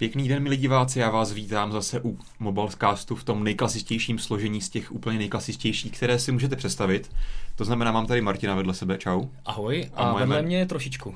[0.00, 4.68] Pěkný den, milí diváci, já vás vítám zase u Mobilecastu v tom nejklasičtějším složení z
[4.68, 7.10] těch úplně nejklasičtějších, které si můžete představit.
[7.56, 9.24] To znamená, mám tady Martina vedle sebe, čau.
[9.46, 11.14] Ahoj, a, a vedle mě trošičku.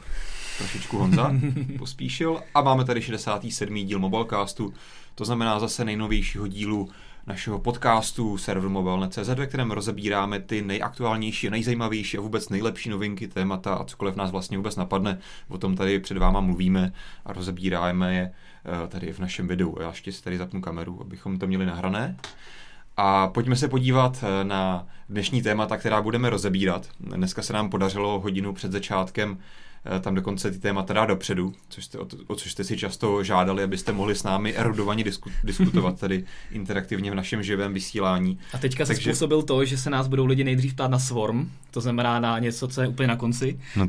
[0.59, 1.33] Trošičku Honza
[1.79, 2.41] pospíšil.
[2.55, 3.75] A máme tady 67.
[3.75, 4.75] díl Mobilecastu,
[5.15, 6.89] to znamená zase nejnovějšího dílu
[7.27, 13.75] našeho podcastu server mobile.cz, ve kterém rozebíráme ty nejaktuálnější, nejzajímavější a vůbec nejlepší novinky, témata
[13.75, 15.19] a cokoliv nás vlastně vůbec napadne.
[15.49, 16.93] O tom tady před váma mluvíme
[17.25, 18.33] a rozebíráme je
[18.89, 19.77] tady v našem videu.
[19.81, 22.17] Já ještě si tady zapnu kameru, abychom to měli nahrané.
[22.97, 26.89] A pojďme se podívat eh, na dnešní témata, která budeme rozebírat.
[27.01, 29.39] Dneska se nám podařilo hodinu před začátkem
[29.87, 33.25] Eh, tam dokonce ty témata dá dopředu, což jste, o, o což jste si často
[33.25, 38.39] žádali, abyste mohli s námi erudovaně disku, diskutovat tady interaktivně v našem živém vysílání.
[38.53, 39.03] A teďka Takže...
[39.03, 42.39] se způsobil to, že se nás budou lidi nejdřív ptát na Swarm, to znamená na
[42.39, 43.61] něco, co je úplně na konci.
[43.77, 43.87] No,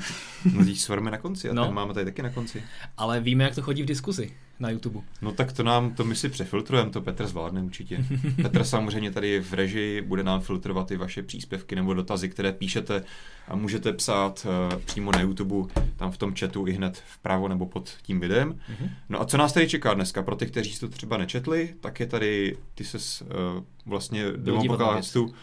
[0.54, 1.72] no Swarm je na konci a no.
[1.72, 2.64] máme tady taky na konci.
[2.98, 5.02] Ale víme, jak to chodí v diskuzi na YouTube.
[5.22, 8.06] No tak to nám, to my si přefiltrujeme, to Petr zvládne určitě.
[8.42, 13.04] Petr samozřejmě tady v režii bude nám filtrovat i vaše příspěvky nebo dotazy, které píšete
[13.48, 17.66] a můžete psát uh, přímo na YouTube, tam v tom chatu i hned vpravo nebo
[17.66, 18.54] pod tím videem.
[18.54, 18.90] Mm-hmm.
[19.10, 20.24] No a co nás tady čeká dneska?
[20.24, 25.34] Pro ty, kteří to třeba nečetli, tak je tady, ty se uh, vlastně do podcastu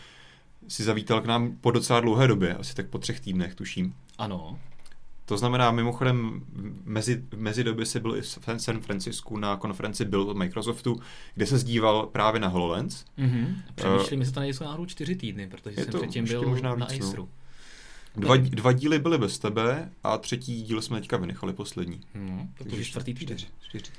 [0.69, 3.95] si zavítal k nám po docela dlouhé době, asi tak po třech týdnech, tuším.
[4.19, 4.59] Ano.
[5.25, 6.43] To znamená, mimochodem,
[6.85, 11.01] mezi, mezi doby si byl i v San Francisku na konferenci byl od Microsoftu,
[11.35, 13.05] kde se zdíval právě na HoloLens.
[13.19, 13.55] Mm-hmm.
[13.75, 17.05] Přemýšlím, uh, jestli to nejsou náhodou čtyři týdny, protože jsem předtím byl možná na víc,
[17.05, 17.29] Aceru.
[18.17, 18.23] No.
[18.23, 22.01] Dva, dva díly byly bez tebe a třetí díl jsme teďka vynechali poslední.
[22.15, 23.39] Hmm, Takže čtvrtý týden.
[23.39, 23.93] Čtyři, čtyři.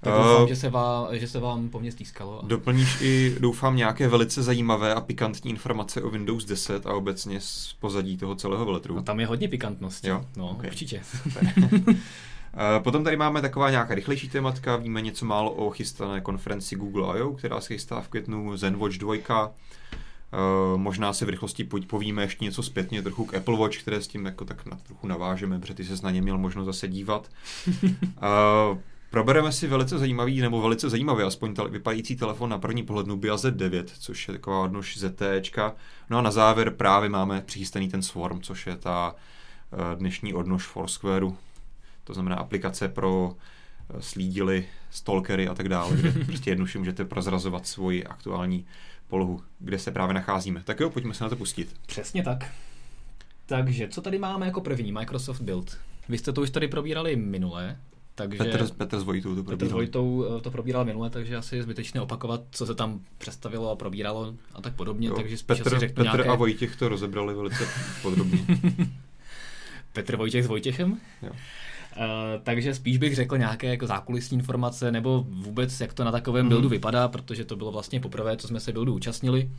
[0.00, 2.42] Tak doufám, uh, že, se vám, že se vám po mně stýskalo.
[2.46, 7.76] Doplníš i, doufám, nějaké velice zajímavé a pikantní informace o Windows 10 a obecně z
[7.80, 8.96] pozadí toho celého veletrhu.
[8.96, 10.08] No, tam je hodně pikantnosti.
[10.08, 10.24] Jo?
[10.36, 10.70] No, okay.
[10.70, 11.02] určitě.
[12.54, 17.18] Eh, potom tady máme taková nějaká rychlejší tématka, víme něco málo o chystané konferenci Google
[17.18, 19.52] I.O., která se chystá v květnu, ZenWatch 2,
[20.32, 24.08] Uh, možná si v rychlosti povíme ještě něco zpětně trochu k Apple Watch, které s
[24.08, 27.30] tím jako tak na, trochu navážeme, protože ty se na ně měl možnost zase dívat.
[29.10, 33.36] Probereme si velice zajímavý, nebo velice zajímavý, aspoň tele, vypadající telefon na první pohled Nubia
[33.36, 35.22] Z9, což je taková odnož ZT.
[36.10, 39.14] No a na závěr právě máme přichystaný ten Swarm, což je ta
[39.72, 41.36] uh, dnešní odnož Foursquareu.
[42.04, 47.66] To znamená aplikace pro uh, slídily, stalkery a tak dále, kde prostě jednoduše můžete prozrazovat
[47.66, 48.66] svoji aktuální
[49.08, 50.62] polohu, kde se právě nacházíme.
[50.64, 51.74] Tak jo, pojďme se na to pustit.
[51.86, 52.44] Přesně tak.
[53.46, 54.92] Takže, co tady máme jako první?
[54.92, 55.78] Microsoft Build.
[56.08, 57.76] Vy jste to už tady probírali minule,
[58.18, 58.38] takže...
[58.38, 59.58] Petr, Petr s Vojtou to probíral.
[59.58, 63.00] Petr s Vojtou eh, to probíral minule, takže asi je zbytečné opakovat, co se tam
[63.18, 66.30] představilo a probíralo a tak podobně, jo, takže spíš Petr, asi řeknu Petr nějaké...
[66.30, 67.68] a Vojtěch to rozebrali velice
[68.02, 68.38] podrobně.
[69.92, 71.00] Petr Vojtěch s Vojtěchem?
[71.22, 71.30] Jo.
[71.96, 72.04] Uh,
[72.42, 76.48] takže spíš bych řekl nějaké jako zákulisní informace nebo vůbec, jak to na takovém mm.
[76.48, 79.50] buildu vypadá, protože to bylo vlastně poprvé, co jsme se buildu účastnili.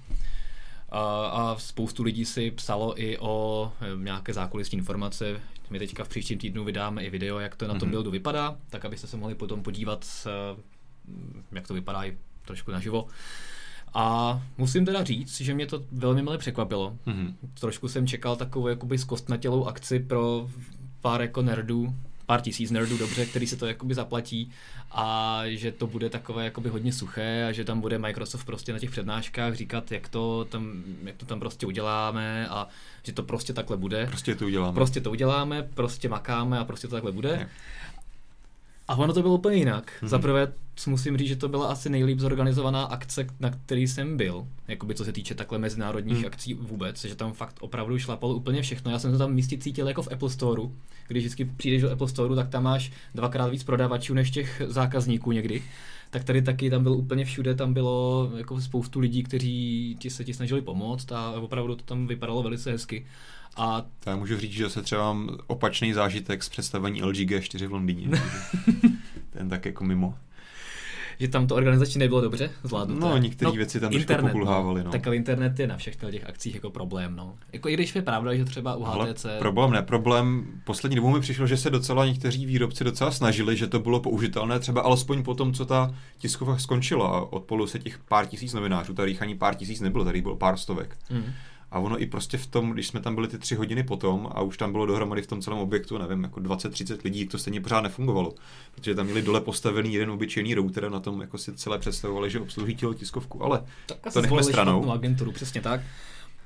[0.90, 5.42] A, a spoustu lidí si psalo i o eh, nějaké zákulisní informace.
[5.70, 7.92] My teďka v příštím týdnu vydáme i video, jak to na tom mm-hmm.
[7.92, 10.62] buildu vypadá, tak abyste se mohli potom podívat, eh,
[11.52, 13.08] jak to vypadá i trošku naživo.
[13.94, 16.98] A musím teda říct, že mě to velmi milé překvapilo.
[17.08, 17.34] Mm-hmm.
[17.60, 20.50] Trošku jsem čekal takovou jakoby zkostnatělou akci pro
[21.02, 21.96] pár jako nerdů,
[22.30, 24.52] pár tisíc nerdů dobře, který se to jakoby zaplatí
[24.92, 28.80] a že to bude takové jakoby hodně suché a že tam bude Microsoft prostě na
[28.80, 32.68] těch přednáškách říkat, jak to tam, jak to tam prostě uděláme a
[33.04, 34.06] že to prostě takhle bude.
[34.06, 34.76] Prostě to uděláme.
[34.76, 37.30] Prostě to uděláme, prostě makáme a prostě to takhle bude.
[37.30, 37.50] Je.
[38.90, 39.92] A ono to bylo úplně jinak.
[40.02, 40.08] Mm-hmm.
[40.08, 40.54] Zaprvé
[40.88, 45.06] musím říct, že to byla asi nejlíp zorganizovaná akce, na který jsem byl, jakoby co
[45.06, 46.26] se týče takhle mezinárodních mm.
[46.26, 48.92] akcí vůbec, že tam fakt opravdu šlapalo úplně všechno.
[48.92, 50.62] Já jsem to tam místě cítil jako v Apple Store.
[51.08, 55.32] Když vždycky přijdeš do Apple Store, tak tam máš dvakrát víc prodavačů než těch zákazníků
[55.32, 55.64] někdy.
[56.10, 60.24] Tak tady taky tam byl úplně všude, tam bylo jako spoustu lidí, kteří ti se
[60.24, 63.06] ti snažili pomoct a opravdu to tam vypadalo velice hezky.
[63.60, 67.68] A to já můžu říct, že se třeba mám opačný zážitek z představení LG G4
[67.68, 68.08] v Londýně.
[69.30, 70.14] ten tak jako mimo.
[71.20, 73.06] Že tam to organizačně nebylo dobře zvládnuté.
[73.06, 74.84] No, některé no, věci tam internet, pokulhávaly.
[74.84, 74.92] No.
[74.92, 77.16] Tak ale internet je na všech těch akcích jako problém.
[77.16, 77.36] No.
[77.54, 79.26] Jako i když je pravda, že třeba u HTC...
[79.26, 80.46] Ale problém ne, problém.
[80.64, 84.60] Poslední dobou mi přišlo, že se docela někteří výrobci docela snažili, že to bylo použitelné,
[84.60, 88.94] třeba alespoň po tom, co ta tiskovka skončila a odpolu se těch pár tisíc novinářů,
[88.94, 90.98] tady ani pár tisíc nebylo, tady bylo pár stovek.
[91.10, 91.24] Mm.
[91.72, 94.42] A ono i prostě v tom, když jsme tam byli ty tři hodiny potom a
[94.42, 97.82] už tam bylo dohromady v tom celém objektu, nevím, jako 20-30 lidí, to stejně pořád
[97.82, 98.34] nefungovalo.
[98.76, 102.30] Protože tam měli dole postavený jeden obyčejný router a na tom jako si celé představovali,
[102.30, 103.44] že obsluží tělo tiskovku.
[103.44, 104.92] Ale tak to nechme stranou.
[104.92, 105.82] agenturu, přesně tak.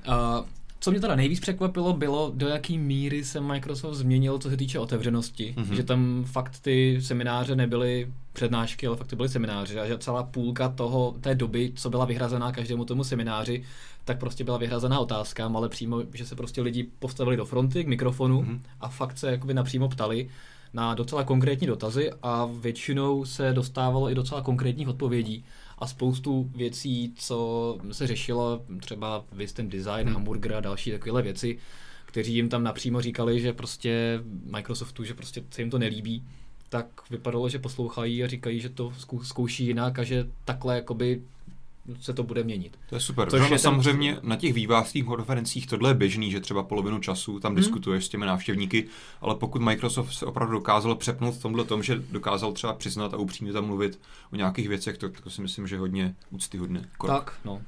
[0.08, 0.46] Uh,
[0.84, 4.80] co mě teda nejvíc překvapilo, bylo, do jaký míry se Microsoft změnil, co se týče
[4.80, 5.56] otevřenosti.
[5.58, 5.74] Mm-hmm.
[5.74, 9.80] Že tam fakt ty semináře nebyly přednášky, ale fakt to byly semináře.
[9.80, 13.64] A že celá půlka toho, té doby, co byla vyhrazená každému tomu semináři,
[14.06, 17.88] tak prostě byla vyhrazená otázkám, ale přímo, že se prostě lidi postavili do fronty k
[17.88, 18.60] mikrofonu mm-hmm.
[18.82, 20.30] a fakt se jakoby napřímo ptali
[20.74, 25.44] na docela konkrétní dotazy a většinou se dostávalo i docela konkrétních odpovědí
[25.80, 30.14] a spoustu věcí, co se řešilo, třeba ten design, hmm.
[30.14, 31.58] hamburger a další takovéhle věci,
[32.06, 34.20] kteří jim tam napřímo říkali, že prostě
[34.56, 36.24] Microsoftu, že prostě se jim to nelíbí,
[36.70, 38.94] tak vypadalo, že poslouchají a říkají, že to
[39.24, 41.22] zkouší jinak a že takhle jakoby
[42.00, 42.80] se to bude měnit.
[42.90, 43.30] To je super.
[43.30, 44.30] Což je samozřejmě ten...
[44.30, 47.56] na těch vývářských konferencích tohle je běžný, že třeba polovinu času tam hmm.
[47.56, 48.86] diskutuješ s těmi návštěvníky,
[49.22, 53.18] ale pokud Microsoft se opravdu dokázal přepnout v tomhle tom, že dokázal třeba přiznat a
[53.18, 54.00] upřímně tam mluvit
[54.34, 56.90] o nějakých věcech, to, to si myslím, že hodně úctyhodné.
[57.08, 57.54] Tak, no.
[57.54, 57.62] Uh,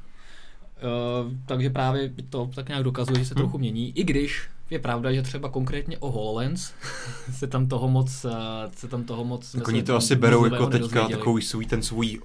[1.45, 3.41] takže právě to tak nějak dokazuje, že se hmm.
[3.41, 6.73] trochu mění, i když je pravda, že třeba konkrétně o HoloLens
[7.31, 8.31] se tam toho moc, eh,
[8.77, 9.51] se tam toho moc...
[9.51, 12.19] Tak oni to asi berou jako teďka takový svůj, ten svůj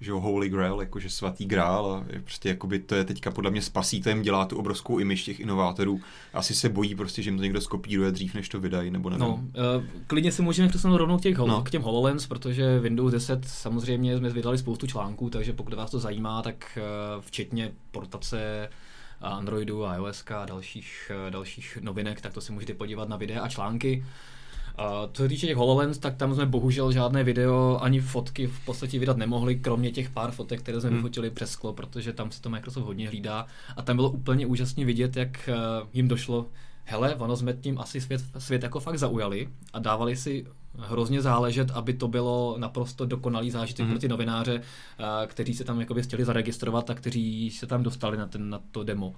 [0.00, 3.50] že jo, Holy Grail, jakože svatý grál a je prostě jakoby to je teďka podle
[3.50, 6.00] mě spasí, to jim dělá tu obrovskou imiž těch inovátorů.
[6.32, 9.26] Asi se bojí prostě, že jim to někdo skopíruje dřív, než to vydají, nebo nevím.
[9.26, 11.62] No, uh, klidně si můžeme přesunout rovnou k, těch, no.
[11.62, 15.98] k těm HoloLens, protože Windows 10 samozřejmě jsme vydali spoustu článků, takže pokud vás to
[15.98, 16.78] zajímá, tak
[17.16, 18.68] uh, včetně portace
[19.20, 23.48] Androidu, iOS a dalších, uh, dalších novinek, tak to si můžete podívat na videa a
[23.48, 24.04] články.
[24.78, 28.64] A co se týče těch HoloLens, tak tam jsme bohužel žádné video ani fotky v
[28.64, 30.98] podstatě vydat nemohli, kromě těch pár fotek, které jsme hmm.
[30.98, 33.46] vyfotili přes sklo, protože tam se to Microsoft hodně hlídá.
[33.76, 35.54] A tam bylo úplně úžasně vidět, jak eh,
[35.92, 36.46] jim došlo,
[36.84, 40.46] hele, ono jsme tím asi svět, svět jako fakt zaujali a dávali si
[40.78, 43.90] hrozně záležet, aby to bylo naprosto dokonalý zážitek mm-hmm.
[43.90, 48.16] pro ty novináře, eh, kteří se tam jakoby chtěli zaregistrovat a kteří se tam dostali
[48.16, 49.14] na, ten, na to demo.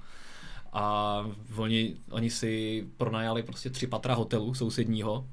[0.73, 1.27] A
[1.57, 5.27] oni, oni si pronajali prostě tři patra hotelu sousedního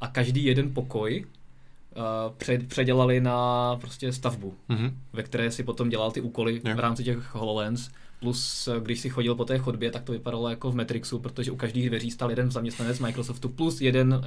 [0.00, 2.02] a každý jeden pokoj uh,
[2.36, 4.92] před, předělali na prostě stavbu, mm-hmm.
[5.12, 6.76] ve které si potom dělal ty úkoly yeah.
[6.76, 10.48] v rámci těch HoloLens Plus, eh, když si chodil po té chodbě, tak to vypadalo
[10.48, 14.22] jako v Matrixu, protože u každých dveří stál jeden zaměstnanec Microsoftu plus jeden uh,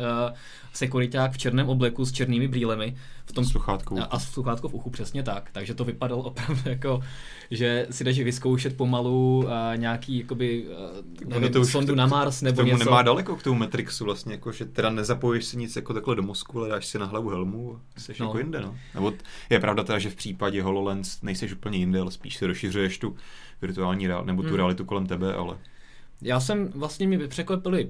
[0.74, 2.96] sekuriták v černém obleku s černými brýlemi.
[3.26, 4.00] V tom sluchátku.
[4.00, 5.50] A, a sluchátko v uchu, přesně tak.
[5.52, 7.04] Takže to vypadalo opravdu jako,
[7.52, 10.66] že si jdeš vyzkoušet pomalu uh, nějaký jakoby,
[11.24, 12.86] uh, nevím, to už sondu na Mars nebo k tomu něco.
[12.86, 16.24] nemá daleko k tomu Matrixu vlastně, jako, že teda nezapojíš si nic jako takhle do
[16.24, 18.26] mozku, ale dáš si na hlavu helmu a jsi no.
[18.26, 18.62] jako jinde.
[18.62, 18.76] No.
[18.96, 19.14] Nebo
[19.50, 23.16] je pravda teda, že v případě HoloLens nejseš úplně jinde, ale spíš si rozšiřuješ tu
[23.62, 24.58] virtuální real, nebo tu hmm.
[24.58, 25.58] realitu kolem tebe, ale...
[26.22, 27.90] Já jsem vlastně mi překvapili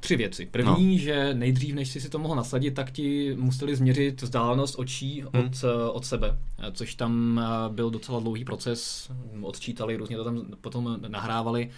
[0.00, 0.46] tři věci.
[0.46, 0.98] První, no.
[0.98, 5.44] že nejdřív, než si si to mohl nasadit, tak ti museli změřit vzdálenost očí hmm.
[5.44, 6.38] od, eh, od sebe,
[6.72, 9.10] což tam eh, byl docela dlouhý proces,
[9.42, 11.70] odčítali, různě to tam potom nahrávali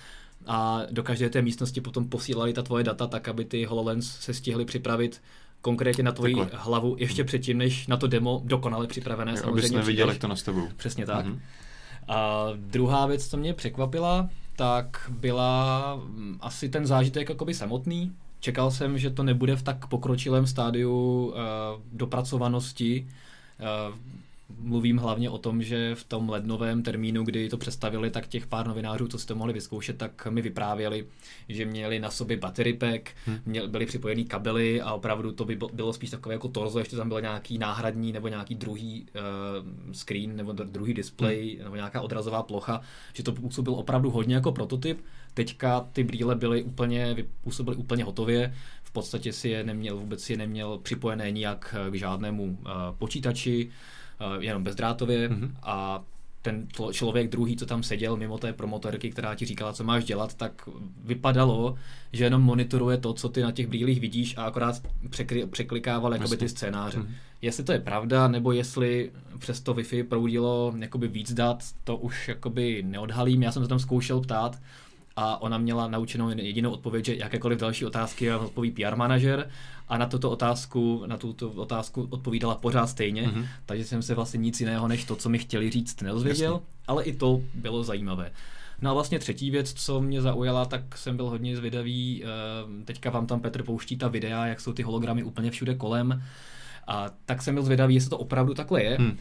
[0.47, 4.35] a do každé té místnosti potom posílali ta tvoje data tak, aby ty HoloLens se
[4.35, 5.23] stihly připravit
[5.61, 6.59] konkrétně na tvoji Takhle.
[6.63, 9.33] hlavu ještě předtím, než na to demo dokonale připravené.
[9.33, 10.69] Jo, samozřejmě abys neviděl, jak to nastavují.
[10.77, 11.27] Přesně tak.
[11.27, 11.41] Mm-hmm.
[12.08, 18.12] A druhá věc, co mě překvapila, tak byla mm, asi ten zážitek jakoby samotný.
[18.41, 21.35] Čekal jsem, že to nebude v tak pokročilém stádiu uh,
[21.93, 23.08] dopracovanosti.
[23.91, 23.97] Uh,
[24.58, 28.67] mluvím hlavně o tom, že v tom lednovém termínu, kdy to představili, tak těch pár
[28.67, 31.06] novinářů, co si to mohli vyzkoušet, tak mi vyprávěli,
[31.49, 33.38] že měli na sobě battery pack, hmm.
[33.47, 37.08] měli, byly připojený kabely a opravdu to by bylo spíš takové jako torzo, ještě tam
[37.08, 41.65] byl nějaký náhradní nebo nějaký druhý uh, screen nebo druhý display hmm.
[41.65, 42.81] nebo nějaká odrazová plocha,
[43.13, 45.05] že to působil opravdu hodně jako prototyp.
[45.34, 50.32] Teďka ty brýle byly úplně, působily úplně hotově, v podstatě si je neměl, vůbec si
[50.32, 53.70] je neměl připojené nijak k žádnému uh, počítači,
[54.39, 55.50] jenom bezdrátově mm-hmm.
[55.62, 56.03] a
[56.43, 60.34] ten člověk druhý, co tam seděl mimo té promotorky, která ti říkala, co máš dělat,
[60.34, 60.69] tak
[61.05, 61.74] vypadalo,
[62.12, 66.36] že jenom monitoruje to, co ty na těch brýlích vidíš a akorát překry, překlikával jakoby
[66.36, 66.98] ty scénáře.
[66.98, 67.15] Mm-hmm.
[67.43, 72.29] Jestli to je pravda, nebo jestli přes to Wi-Fi proudilo jakoby víc dat, to už
[72.29, 73.43] jakoby neodhalím.
[73.43, 74.58] Já jsem se tam zkoušel ptát,
[75.20, 79.50] a ona měla naučenou jedinou odpověď, že jakékoliv další otázky odpoví PR manažer
[79.89, 83.46] a na tuto otázku, na tuto otázku odpovídala pořád stejně, mm-hmm.
[83.67, 86.67] takže jsem se vlastně nic jiného než to, co mi chtěli říct, nedozvěděl, Jasně.
[86.86, 88.31] ale i to bylo zajímavé.
[88.82, 93.10] No a vlastně třetí věc, co mě zaujala, tak jsem byl hodně zvědavý, eh, teďka
[93.10, 96.22] vám tam Petr pouští ta videa, jak jsou ty hologramy úplně všude kolem,
[96.86, 98.96] a tak jsem byl zvědavý, jestli to opravdu takhle je.
[98.96, 99.19] Hmm.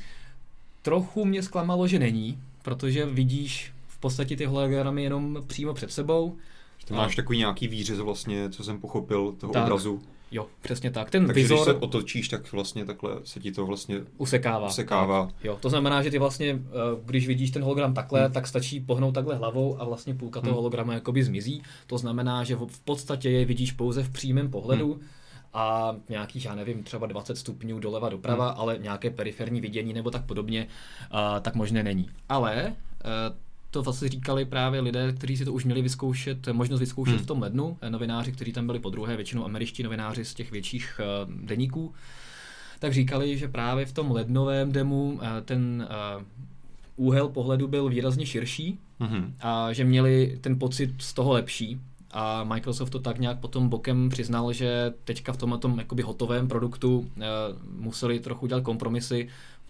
[0.81, 6.37] Trochu mě zklamalo, že není, protože vidíš v podstatě ty hologramy jenom přímo před sebou.
[6.85, 7.15] Ty máš a...
[7.15, 9.63] takový nějaký výřez vlastně, co jsem pochopil, toho tak.
[9.63, 10.01] obrazu.
[10.31, 11.09] Jo, přesně tak.
[11.09, 11.57] Ten Takže vizor...
[11.57, 14.67] když se otočíš, tak vlastně takhle se ti to vlastně usekává.
[14.67, 15.25] usekává.
[15.25, 18.31] Tak, jo, to znamená, že ty vlastně, eh, když vidíš ten hologram takhle, hmm.
[18.31, 20.57] tak stačí pohnout takhle hlavou a vlastně půlka toho hmm.
[20.57, 21.63] hologramu jakoby zmizí.
[21.87, 24.93] To znamená, že v podstatě je vidíš pouze v přímém pohledu.
[24.93, 25.03] Hmm
[25.53, 28.59] a nějakých, já nevím, třeba 20 stupňů doleva doprava, hmm.
[28.59, 30.67] ale nějaké periferní vidění nebo tak podobně,
[31.13, 32.09] uh, tak možné není.
[32.29, 32.75] Ale
[33.05, 33.35] uh,
[33.71, 37.23] to vlastně říkali právě lidé, kteří si to už měli vyzkoušet, možnost vyzkoušet hmm.
[37.23, 40.51] v tom lednu, eh, novináři, kteří tam byli po druhé, většinou američtí novináři z těch
[40.51, 41.93] větších uh, deníků,
[42.79, 46.23] tak říkali, že právě v tom lednovém demu uh, ten uh,
[46.95, 49.33] úhel pohledu byl výrazně širší hmm.
[49.41, 51.79] a že měli ten pocit z toho lepší,
[52.11, 56.47] a Microsoft to tak nějak potom bokem přiznal, že teďka v tomhle tom jakoby hotovém
[56.47, 57.05] produktu uh,
[57.71, 59.27] museli trochu dělat kompromisy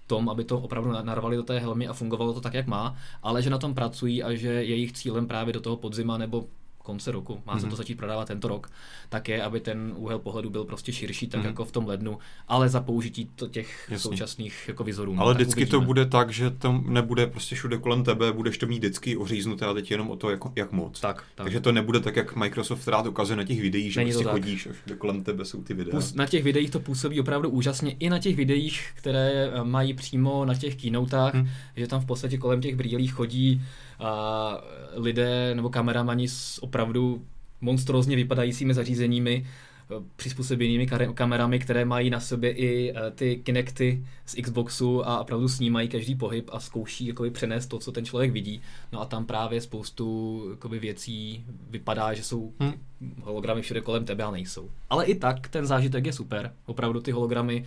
[0.10, 3.42] tom, aby to opravdu narvali do té helmy a fungovalo to tak, jak má, ale
[3.42, 6.50] že na tom pracují a že jejich cílem právě do toho podzima nebo
[6.84, 7.58] konce roku, má mm-hmm.
[7.58, 7.76] se to mhm.
[7.76, 8.72] začít prodávat tento rok,
[9.10, 11.46] tak je, aby ten úhel pohledu byl prostě širší, tak mm-hmm.
[11.46, 12.18] jako v tom lednu,
[12.48, 14.00] ale za použití to těch Jasně.
[14.00, 15.16] současných jako vizorů.
[15.16, 15.80] No, ale vždycky uvidíme.
[15.80, 19.66] to bude tak, že to nebude prostě všude kolem tebe, budeš to mít vždycky oříznuté
[19.66, 21.00] a teď jenom o to, jak, jak moc.
[21.00, 21.46] Tak, tak.
[21.46, 24.74] Takže to nebude tak, jak Microsoft rád ukazuje na těch videích, že prostě chodíš a
[24.74, 25.92] všude kolem tebe jsou ty videa.
[25.92, 29.94] Pus, na těch videích to působí opravdu úžasně, i na těch videích, které eh, mají
[29.94, 31.50] přímo na těch keynoteách, hmm.
[31.76, 33.62] že tam v podstatě kolem těch brýlí chodí
[34.00, 34.62] a
[34.94, 37.22] lidé nebo kameramani s opravdu
[37.62, 44.36] monstrózně vypadajícími zařízeními, eh, přizpůsobenými kamerami, které mají na sobě i eh, ty Kinecty z
[44.42, 48.62] Xboxu a opravdu snímají každý pohyb a zkouší jakoby, přenést to, co ten člověk vidí.
[48.92, 52.74] No a tam právě spoustu jakoby, věcí vypadá, že jsou hmm.
[53.22, 54.70] hologramy všude kolem tebe a nejsou.
[54.90, 56.54] Ale i tak ten zážitek je super.
[56.66, 57.66] Opravdu ty hologramy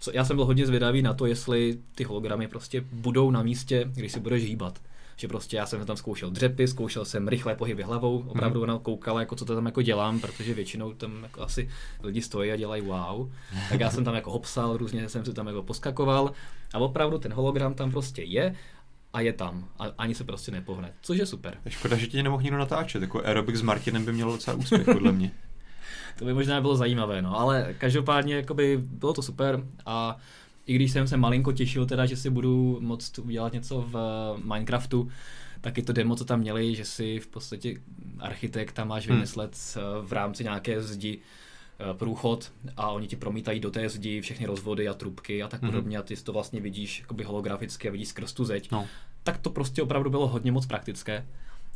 [0.00, 3.90] co, já jsem byl hodně zvědavý na to, jestli ty hologramy prostě budou na místě,
[3.94, 4.80] když si budeš hýbat
[5.16, 8.62] že prostě já jsem tam zkoušel dřepy, zkoušel jsem rychlé pohyby hlavou, opravdu mm.
[8.62, 11.70] ona koukala, jako co to tam jako dělám, protože většinou tam jako asi
[12.02, 13.30] lidi stojí a dělají wow.
[13.68, 16.32] Tak já jsem tam jako hopsal, různě jsem si tam jako poskakoval
[16.74, 18.54] a opravdu ten hologram tam prostě je
[19.12, 21.56] a je tam a ani se prostě nepohne, což je super.
[21.68, 25.12] Škoda, že tě nemohl nikdo natáčet, jako aerobik s Martinem by mělo docela úspěch podle
[25.12, 25.30] mě.
[26.18, 30.16] to by možná bylo zajímavé, no, ale každopádně jakoby bylo to super a
[30.66, 34.40] i když jsem se malinko těšil teda, že si budu moct udělat něco v eh,
[34.44, 35.08] Minecraftu,
[35.60, 37.80] taky to demo, co tam měli, že si v podstatě
[38.18, 39.16] architekt tam máš hmm.
[39.16, 40.06] vymyslet hmm.
[40.06, 41.18] v rámci nějaké zdi
[41.78, 45.62] eh, průchod a oni ti promítají do té zdi všechny rozvody a trubky a tak
[45.62, 45.70] hmm.
[45.70, 48.70] podobně a ty to vlastně vidíš jakoby holograficky a vidíš skrz tu zeď.
[48.70, 48.86] No.
[49.22, 51.26] Tak to prostě opravdu bylo hodně moc praktické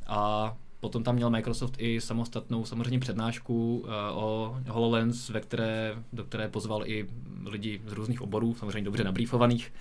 [0.07, 6.25] a Potom tam měl Microsoft i samostatnou samozřejmě přednášku uh, o HoloLens, ve které, do
[6.25, 7.09] které pozval i
[7.47, 9.73] lidi z různých oborů, samozřejmě dobře nabrýfovaných.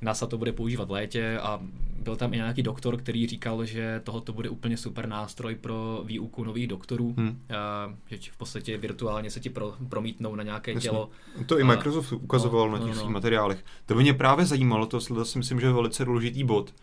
[0.00, 1.60] NASA to bude používat v létě a
[2.02, 6.44] byl tam i nějaký doktor, který říkal, že tohoto bude úplně super nástroj pro výuku
[6.44, 7.40] nových doktorů, hmm.
[7.56, 10.90] a, že v podstatě virtuálně se ti pro, promítnou na nějaké Jasně.
[10.90, 11.10] tělo.
[11.46, 13.10] To i Microsoft a, ukazoval no, na těch no, no.
[13.10, 13.64] materiálech.
[13.86, 16.74] To by mě právě zajímalo, to si myslím, že je velice důležitý bod,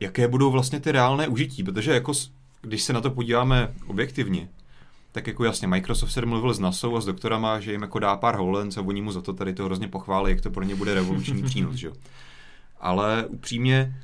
[0.00, 2.12] jaké budou vlastně ty reálné užití, protože jako
[2.62, 4.48] když se na to podíváme objektivně,
[5.12, 8.16] tak jako jasně, Microsoft se mluvil s NASou a s doktorama, že jim jako dá
[8.16, 10.74] pár holens a oni mu za to tady to hrozně pochválí, jak to pro ně
[10.74, 11.90] bude revoluční přínos, že?
[12.80, 13.94] Ale upřímně,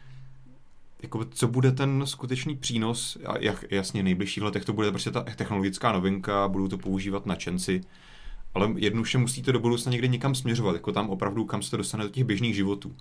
[1.03, 5.23] jako co bude ten skutečný přínos, jak, jasně v nejbližších letech to bude prostě ta
[5.23, 7.81] technologická novinka, budou to používat na čenci,
[8.55, 12.05] ale jednoduše musíte do budoucna někde někam směřovat, jako tam opravdu, kam se to dostane
[12.05, 12.97] do těch běžných životů.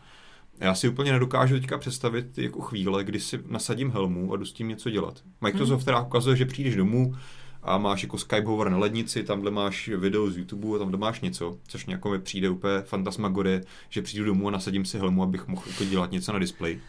[0.59, 4.53] Já si úplně nedokážu teďka představit jako chvíle, kdy si nasadím helmu a jdu s
[4.53, 5.21] tím něco dělat.
[5.41, 5.85] Microsoft hmm.
[5.85, 7.15] teda ukazuje, že přijdeš domů
[7.63, 11.21] a máš jako Skype hovor na lednici, tamhle máš video z YouTube a tam máš
[11.21, 15.47] něco, což nějak mi přijde úplně fantasmagorie, že přijdu domů a nasadím si helmu, abych
[15.47, 16.81] mohl jako dělat něco na displeji.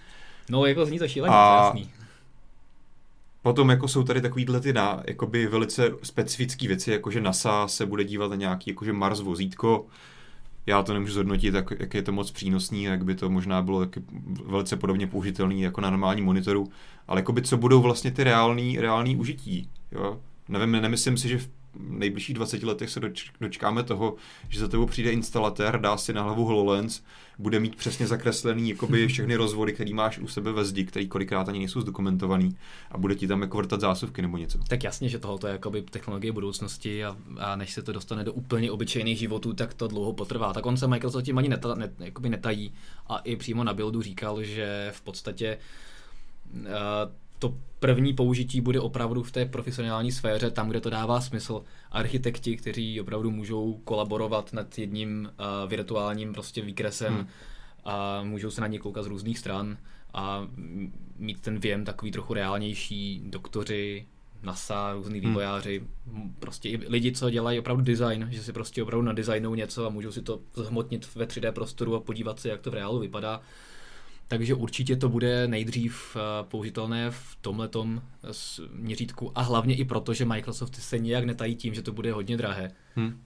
[0.51, 1.65] No, jako zní to šíleně, a...
[1.65, 1.91] jasný.
[3.43, 7.87] Potom jako jsou tady takovýhle ty na, jakoby velice specifické věci, jako že NASA se
[7.87, 9.87] bude dívat na nějaký jakože Mars vozítko,
[10.67, 13.81] já to nemůžu zhodnotit, jak, jak je to moc přínosný, jak by to možná bylo
[13.81, 13.99] jak
[14.45, 16.69] velice podobně použitelný jako na normální monitoru,
[17.09, 19.69] ale jakoby co budou vlastně ty reální, reální užití.
[19.93, 20.21] Jo?
[20.49, 24.15] Nevím, nemyslím si, že v nejbližších 20 letech se doč, dočkáme toho,
[24.49, 27.03] že za tebou přijde instalatér, dá si na hlavu HoloLens,
[27.39, 31.49] bude mít přesně zakreslený jakoby všechny rozvody, který máš u sebe ve zdi, který kolikrát
[31.49, 32.57] ani nejsou zdokumentovaný
[32.91, 34.59] a bude ti tam jako vrtat zásuvky nebo něco.
[34.69, 38.33] Tak jasně, že tohle je jakoby technologie budoucnosti a, a, než se to dostane do
[38.33, 40.53] úplně obyčejných životů, tak to dlouho potrvá.
[40.53, 42.73] Tak on se Microsoft tím ani neta, net, jakoby netají
[43.07, 45.59] a i přímo na buildu říkal, že v podstatě
[46.55, 46.65] uh,
[47.45, 51.63] to první použití bude opravdu v té profesionální sféře, tam, kde to dává smysl.
[51.91, 57.27] Architekti, kteří opravdu můžou kolaborovat nad jedním uh, virtuálním prostě výkresem hmm.
[57.85, 59.77] a můžou se na ně koukat z různých stran
[60.15, 60.49] a
[61.17, 64.07] mít ten věm takový trochu reálnější, doktoři,
[64.43, 65.29] NASA, různý hmm.
[65.29, 65.83] vývojáři,
[66.39, 70.13] prostě i lidi, co dělají opravdu design, že si prostě opravdu nadizajnou něco a můžou
[70.13, 73.41] si to zhmotnit ve 3D prostoru a podívat se, jak to v reálu vypadá.
[74.29, 78.03] Takže určitě to bude nejdřív eh, použitelné v tomhletom
[78.73, 82.37] měřítku a hlavně i proto, že Microsoft se nějak netají tím, že to bude hodně
[82.37, 82.71] drahé.
[82.97, 83.21] Hmm.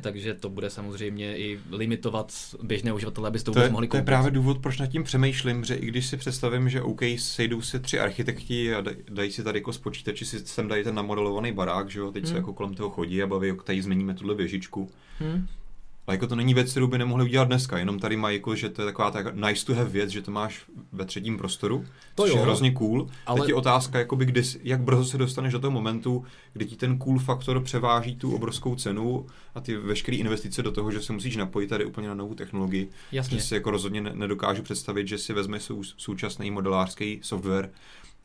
[0.00, 3.90] Takže to bude samozřejmě i limitovat běžné uživatele, aby to, to je, mohli koupit.
[3.90, 7.00] To je právě důvod, proč nad tím přemýšlím, že i když si představím, že OK,
[7.18, 10.94] sejdou se tři architekti a dají si tady jako z počítači, si sem dají ten
[10.94, 12.32] namodelovaný barák, že jo, teď hmm.
[12.32, 14.90] se jako kolem toho chodí a baví, jak tady změníme tuhle věžičku.
[15.18, 15.46] Hmm.
[16.10, 18.68] Ale jako to není věc, kterou by nemohli udělat dneska, jenom tady mají jako, že
[18.68, 20.62] to je taková tak nice to have věc, že to máš
[20.92, 23.08] ve třetím prostoru, to což jo, je hrozně cool.
[23.26, 23.40] Ale...
[23.40, 26.98] Teď je otázka, jakoby, kdy, jak brzo se dostaneš do toho momentu, kdy ti ten
[26.98, 31.36] cool faktor převáží tu obrovskou cenu a ty veškeré investice do toho, že se musíš
[31.36, 32.90] napojit tady úplně na novou technologii.
[33.12, 33.38] Jasně.
[33.38, 37.70] Že si jako rozhodně nedokážu představit, že si vezme sou, současný modelářský software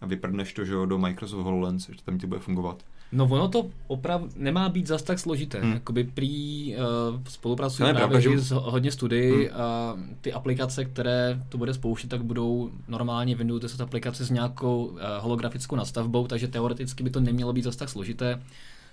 [0.01, 2.84] a vyprdneš to že jo, do Microsoft HoloLens, že tam ti bude fungovat.
[3.12, 5.62] No ono to opravdu nemá být zas tak složité.
[5.62, 5.74] Hmm.
[5.74, 8.39] Jakoby prý uh, spolupracují právě pravda, že...
[8.39, 9.62] s hodně studií hmm.
[9.62, 14.85] a ty aplikace, které to bude spouštět, tak budou normálně Windows 10 aplikace s nějakou
[14.85, 18.41] uh, holografickou nastavbou, takže teoreticky by to nemělo být zas tak složité.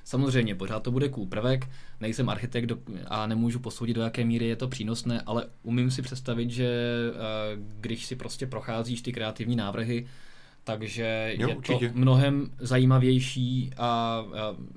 [0.04, 1.68] Samozřejmě, pořád to bude cool prvek,
[2.00, 2.78] nejsem architekt do,
[3.08, 6.70] a nemůžu posoudit, do jaké míry je to přínosné, ale umím si představit, že
[7.10, 10.06] uh, když si prostě procházíš ty kreativní návrhy,
[10.64, 11.88] takže jo, je určitě.
[11.88, 14.24] to mnohem zajímavější a, a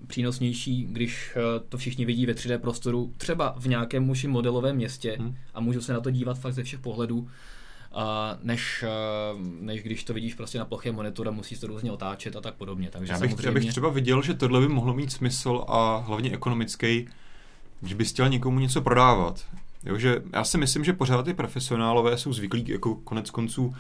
[0.08, 5.16] přínosnější, když eh, to všichni vidí ve 3D prostoru, třeba v nějakém uši modelovém městě
[5.20, 5.36] hmm.
[5.54, 7.28] a můžu se na to dívat fakt ze všech pohledů,
[7.96, 8.90] a než, eh,
[9.62, 12.54] než když to vidíš prostě na ploché monitoru a musíš to různě otáčet a tak
[12.54, 12.90] podobně.
[12.90, 13.48] Takže já, bych, samozřejmě...
[13.48, 17.08] já bych třeba viděl, že tohle by mohlo mít smysl a hlavně ekonomický,
[17.82, 19.46] když bys chtěl někomu něco prodávat.
[19.84, 23.76] Jo, že já si myslím, že pořád ty profesionálové jsou zvyklí jako konec konců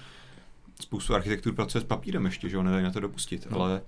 [0.82, 3.60] spoustu architektů pracuje s papírem ještě, že jo, nedají na to dopustit, no.
[3.62, 3.82] ale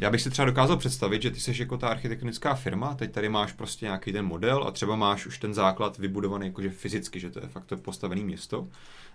[0.00, 3.28] já bych si třeba dokázal představit, že ty jsi jako ta architektonická firma, teď tady
[3.28, 7.30] máš prostě nějaký ten model a třeba máš už ten základ vybudovaný jakože fyzicky, že
[7.30, 8.68] to je fakt to postavené město.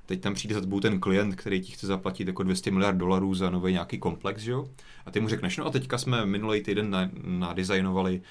[0.05, 3.35] Teď tam přijde za tebou ten klient, který ti chce zaplatit jako 200 miliard dolarů
[3.35, 4.69] za nový nějaký komplex, že jo?
[5.05, 8.21] A ty mu řekneš, no a teďka jsme minulý týden nadizajnovali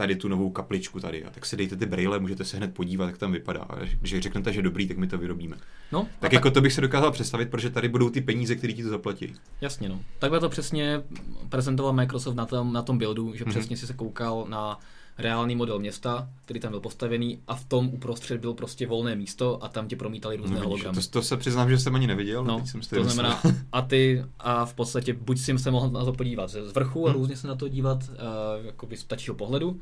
[0.00, 1.24] tady tu novou kapličku tady.
[1.24, 3.60] A tak si dejte ty brýle, můžete se hned podívat, jak tam vypadá.
[3.60, 5.56] A když řeknete, že dobrý, tak my to vyrobíme.
[5.92, 8.72] No, tak, tak jako to bych se dokázal představit, protože tady budou ty peníze, které
[8.72, 9.34] ti to zaplatí.
[9.60, 10.00] Jasně, no.
[10.18, 11.02] Takhle to přesně
[11.48, 13.48] prezentoval Microsoft na tom, na tom buildu, že mm-hmm.
[13.48, 14.78] přesně si se koukal na
[15.20, 19.64] reálný model města, který tam byl postavený a v tom uprostřed byl prostě volné místo
[19.64, 21.02] a tam ti promítali různé no, hologramy.
[21.02, 22.44] To, to, se přiznám, že jsem ani neviděl.
[22.44, 26.12] No, jsem to znamená, a ty a v podstatě buď si se mohl na to
[26.12, 27.20] podívat z vrchu a hmm.
[27.20, 29.80] různě se na to dívat uh, jakoby z ptačího pohledu,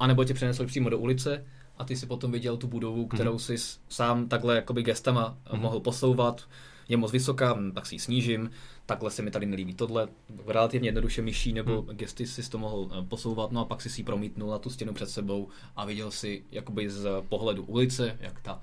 [0.00, 1.44] anebo tě přenesl přímo do ulice
[1.78, 3.08] a ty si potom viděl tu budovu, hmm.
[3.08, 3.56] kterou si
[3.88, 5.60] sám takhle jakoby gestama hmm.
[5.60, 6.44] mohl posouvat,
[6.88, 8.50] je moc vysoká, hm, tak si ji snížím,
[8.86, 10.08] takhle se mi tady nelíbí tohle,
[10.46, 11.96] relativně jednoduše myší nebo hmm.
[11.96, 14.92] gesty si to mohl eh, posouvat, no a pak si si promítnul na tu stěnu
[14.92, 18.60] před sebou a viděl si jakoby z pohledu ulice, jak ta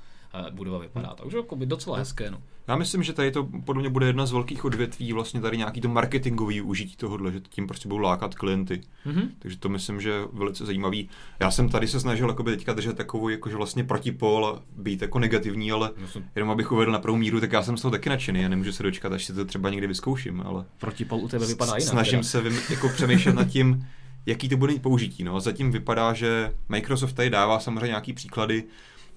[0.51, 1.15] budova vypadá.
[1.21, 2.31] Takže jakoby docela hezké.
[2.31, 2.41] No.
[2.67, 5.81] Já myslím, že tady to podle mě bude jedna z velkých odvětví, vlastně tady nějaký
[5.81, 8.81] to marketingový užití tohohle, že tím prostě budou lákat klienty.
[9.05, 9.27] Mm-hmm.
[9.39, 11.09] Takže to myslím, že je velice zajímavý.
[11.39, 15.71] Já jsem tady se snažil jakoby teďka držet takovou jakože vlastně protipol, být jako negativní,
[15.71, 16.25] ale myslím.
[16.35, 18.71] jenom abych uvedl na prvou míru, tak já jsem z toho taky nadšený a nemůžu
[18.71, 20.41] se dočkat, až si to třeba někdy vyzkouším.
[20.45, 21.91] Ale protipol u tebe vypadá jinak.
[21.91, 22.29] Snažím teda.
[22.29, 23.87] se vym, jako přemýšlet nad tím,
[24.25, 25.23] jaký to bude mít použití.
[25.23, 25.39] No.
[25.39, 28.63] Zatím vypadá, že Microsoft tady dává samozřejmě nějaký příklady,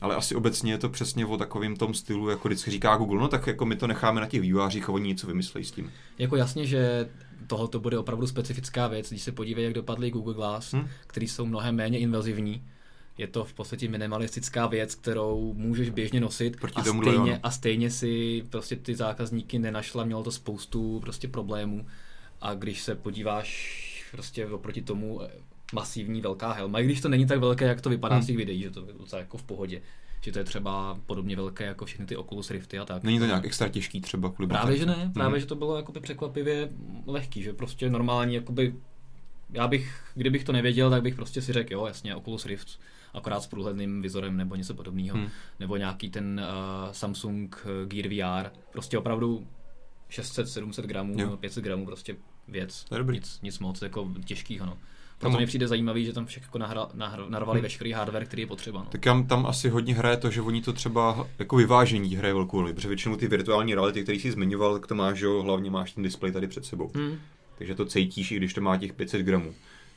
[0.03, 3.29] ale asi obecně je to přesně o takovém tom stylu, jako vždycky říká Google, no
[3.29, 5.93] tak jako my to necháme na těch vývojářích a oni něco vymyslejí s tím.
[6.19, 7.09] Jako jasně, že
[7.47, 10.88] tohle to bude opravdu specifická věc, když se podívej, jak dopadly Google Glass, hmm?
[11.07, 12.62] který jsou mnohem méně invazivní.
[13.19, 17.91] Je to v podstatě minimalistická věc, kterou můžeš běžně nosit Proti a, stejně, a stejně
[17.91, 21.87] si prostě ty zákazníky nenašla, mělo to spoustu prostě problémů.
[22.41, 25.21] A když se podíváš prostě oproti tomu
[25.73, 28.23] masivní velká helma, i když to není tak velké, jak to vypadá hmm.
[28.23, 29.83] z těch videí, že to je docela jako v pohodě.
[30.21, 33.03] Že to je třeba podobně velké jako všechny ty Oculus Rifty a tak.
[33.03, 35.41] Není to nějak extra těžký třeba kvůli Právě, že ne, právě, hmm.
[35.41, 36.69] že to bylo jakoby překvapivě
[37.07, 38.75] lehký, že prostě normální, jakoby,
[39.51, 42.81] já bych, kdybych to nevěděl, tak bych prostě si řekl, jo, jasně, Oculus Rift,
[43.15, 45.29] akorát s průhledným vizorem nebo něco podobného, hmm.
[45.61, 49.47] nebo nějaký ten uh, Samsung eh, Gear VR, prostě opravdu
[50.11, 51.37] 600-700 gramů, jo.
[51.37, 52.17] 500 gramů prostě
[52.49, 54.79] věc, nic, nic moc jako těžkýho, no.
[55.23, 57.63] Proto mi přijde zajímavý, že tam všechno jako nahra, nahra, narvali hmm.
[57.63, 58.81] veškerý hardware, který je potřeba.
[58.81, 58.87] No.
[58.91, 62.61] Tak tam, tam asi hodně hraje to, že oni to třeba jako vyvážení hraje velkou
[62.61, 65.71] roli, protože většinou ty virtuální reality, které jsi zmiňoval, tak to máš, že jo, hlavně
[65.71, 66.91] máš ten displej tady před sebou.
[66.95, 67.19] Hmm.
[67.59, 69.55] Takže to cítíš, i když to má těch 500 gramů.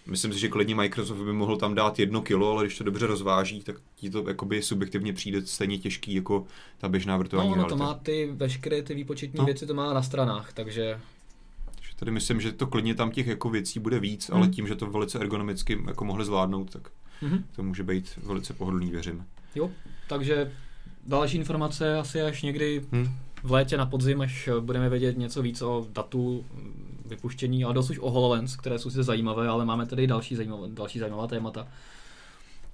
[0.08, 3.08] Myslím si, že klidně Microsoft by mohl tam dát jedno kilo, ale když to dobře
[3.08, 6.46] rozváží, tak ti to jakoby subjektivně přijde stejně těžký jako
[6.78, 7.76] ta běžná virtuální no, realita.
[7.76, 9.46] No, to má ty veškeré ty výpočetní no.
[9.46, 11.00] věci, to má na stranách, takže
[11.96, 14.38] Tady myslím, že to klidně tam těch jako věcí bude víc, hmm.
[14.38, 16.90] ale tím, že to velice ergonomicky jako mohli zvládnout, tak
[17.22, 17.44] hmm.
[17.56, 19.26] to může být velice pohodlný, věřím.
[19.56, 19.72] Jo,
[20.08, 20.52] takže
[21.08, 23.10] další informace asi až někdy hmm.
[23.44, 26.46] v létě na podzim, až budeme vědět něco víc o datu
[27.06, 30.68] vypuštění, ale dost už o HoloLens, které jsou si zajímavé, ale máme tady další zajímavé,
[30.68, 31.68] další zajímavá témata.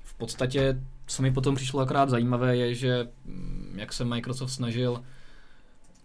[0.04, 5.04] V podstatě, co mi potom přišlo akorát zajímavé, je, že mm, jak se Microsoft snažil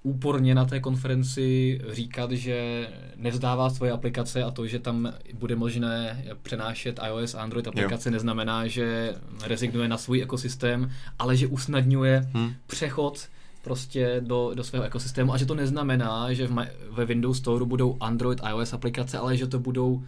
[0.07, 6.25] úporně na té konferenci říkat, že nevzdává svoje aplikace a to, že tam bude možné
[6.43, 8.13] přenášet iOS a Android aplikace, jo.
[8.13, 12.55] neznamená, že rezignuje na svůj ekosystém, ale že usnadňuje hmm.
[12.67, 13.29] přechod
[13.63, 17.97] prostě do, do svého ekosystému a že to neznamená, že v, ve Windows Store budou
[18.01, 20.03] Android, iOS aplikace, ale že to budou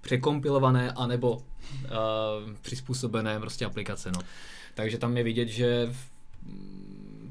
[0.00, 1.40] překompilované anebo uh,
[2.62, 4.10] přizpůsobené prostě aplikace.
[4.12, 4.20] No.
[4.74, 6.12] Takže tam je vidět, že v,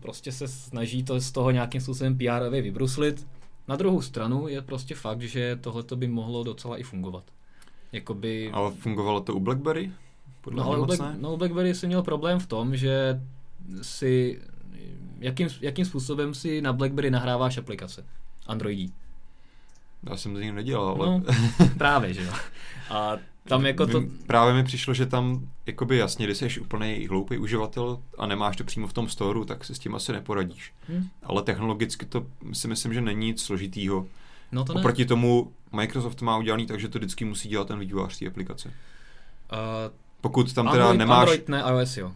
[0.02, 3.28] prostě se snaží to z toho nějakým způsobem pr vybruslit.
[3.68, 7.24] Na druhou stranu je prostě fakt, že tohle by mohlo docela i fungovat.
[7.92, 8.52] Jakoby...
[8.52, 9.92] Ale fungovalo to u BlackBerry?
[10.42, 13.22] Podle no, ale u, Black, no, u BlackBerry jsem měl problém v tom, že
[13.82, 14.42] si
[15.20, 18.06] jakým, jakým způsobem si na BlackBerry nahráváš aplikace
[18.48, 18.94] Androidí?
[20.10, 21.08] Já jsem to nikdy nedělal, ale...
[21.08, 21.24] No,
[21.78, 22.34] právě, že jo.
[22.90, 24.04] A tam jako to...
[24.28, 28.64] Právě mi přišlo, že tam, jakoby jasně, když jsi úplný hloupý uživatel a nemáš to
[28.64, 30.74] přímo v tom storu, tak se s tím asi neporadíš.
[30.88, 31.08] Hmm.
[31.24, 34.08] Ale technologicky to si myslím, že není nic složitýho.
[34.52, 34.80] No to ne.
[34.80, 38.70] Oproti tomu Microsoft má udělaný tak, že to vždycky musí dělat ten vývojář té aplikace.
[38.70, 38.76] Uh,
[40.22, 41.20] Pokud tam Android, teda nemáš...
[41.20, 42.12] Android ne, iOS jo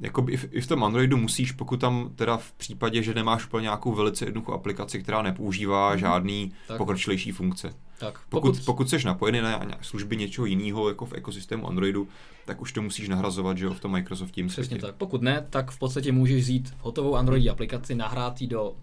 [0.00, 3.46] jakoby i v, i v tom Androidu musíš, pokud tam teda v případě, že nemáš
[3.46, 5.98] úplně nějakou velice jednoduchou aplikaci, která nepoužívá mm.
[5.98, 6.78] žádný tak.
[6.78, 7.74] pokročilejší funkce.
[7.98, 12.08] Tak, pokud, pokud, pokud jsi napojený na služby něčeho jiného jako v ekosystému Androidu,
[12.46, 14.52] tak už to musíš nahrazovat, že jo, v tom Microsoft Teams.
[14.52, 14.94] Přesně tak.
[14.94, 17.50] Pokud ne, tak v podstatě můžeš vzít hotovou Android hmm.
[17.50, 18.76] aplikaci, nahrát ji do, uh,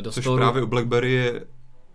[0.00, 0.36] do Což storu.
[0.36, 1.44] právě u BlackBerry je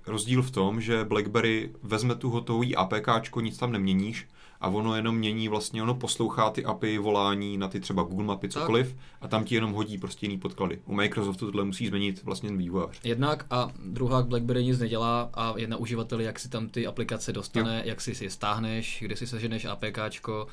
[0.08, 4.28] rozdíl v tom, že BlackBerry vezme tu hotovou APK, nic tam neměníš,
[4.63, 8.49] a ono jenom mění vlastně, ono poslouchá ty API volání na ty třeba Google mapy,
[8.49, 8.97] cokoliv tak.
[9.21, 10.80] a tam ti jenom hodí prostě jiný podklady.
[10.86, 12.99] U Microsoftu tohle musí změnit vlastně vývojář.
[13.04, 17.78] Jednak a druhá BlackBerry nic nedělá a jedna uživatel, jak si tam ty aplikace dostane,
[17.78, 17.82] jo.
[17.86, 20.47] jak si si je stáhneš, kde si seženeš APKčko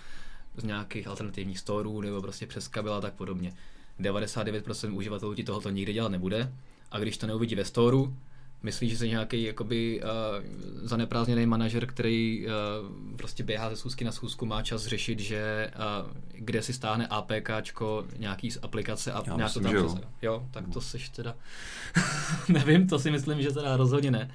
[0.56, 3.52] z nějakých alternativních storů nebo prostě přes kabel a tak podobně.
[4.00, 6.52] 99% uživatelů ti tohoto nikdy dělat nebude
[6.90, 8.16] a když to neuvidí ve storu,
[8.62, 10.08] Myslíš, že jsi nějaký jakoby uh,
[10.82, 16.10] zaneprázdněný manažer, který uh, prostě běhá ze schůzky na schůzku, má čas řešit, že uh,
[16.32, 19.98] kde si stáhne APKčko nějaký z aplikace a nějak to tam jo.
[20.22, 21.36] jo, tak to seš teda,
[22.48, 24.30] nevím, to si myslím, že teda rozhodně ne.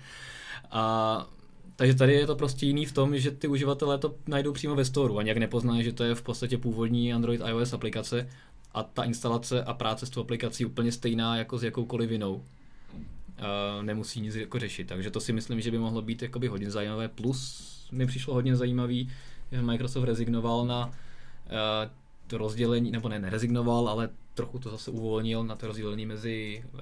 [0.72, 1.28] A
[1.76, 4.86] takže tady je to prostě jiný v tom, že ty uživatelé to najdou přímo ve
[4.86, 8.30] storu a nějak nepoznají, že to je v podstatě původní Android iOS aplikace
[8.74, 12.44] a ta instalace a práce s tou aplikací úplně stejná jako s jakoukoliv jinou
[13.82, 14.88] nemusí nic jako řešit.
[14.88, 17.08] Takže to si myslím, že by mohlo být jakoby hodně zajímavé.
[17.08, 19.10] Plus mi přišlo hodně zajímavý,
[19.52, 20.92] že Microsoft rezignoval na uh,
[22.28, 26.80] to rozdělení, nebo ne, nerezignoval, ale trochu to zase uvolnil na to rozdělení mezi uh,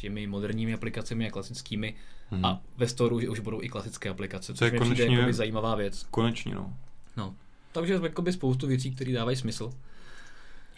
[0.00, 1.94] těmi moderními aplikacemi a klasickými
[2.30, 2.44] hmm.
[2.44, 6.06] a ve storu že už budou i klasické aplikace, což mi přijde jakoby zajímavá věc.
[6.10, 6.76] Konečně, no.
[7.16, 7.34] no.
[7.72, 9.72] Takže jakoby spoustu věcí, které dávají smysl.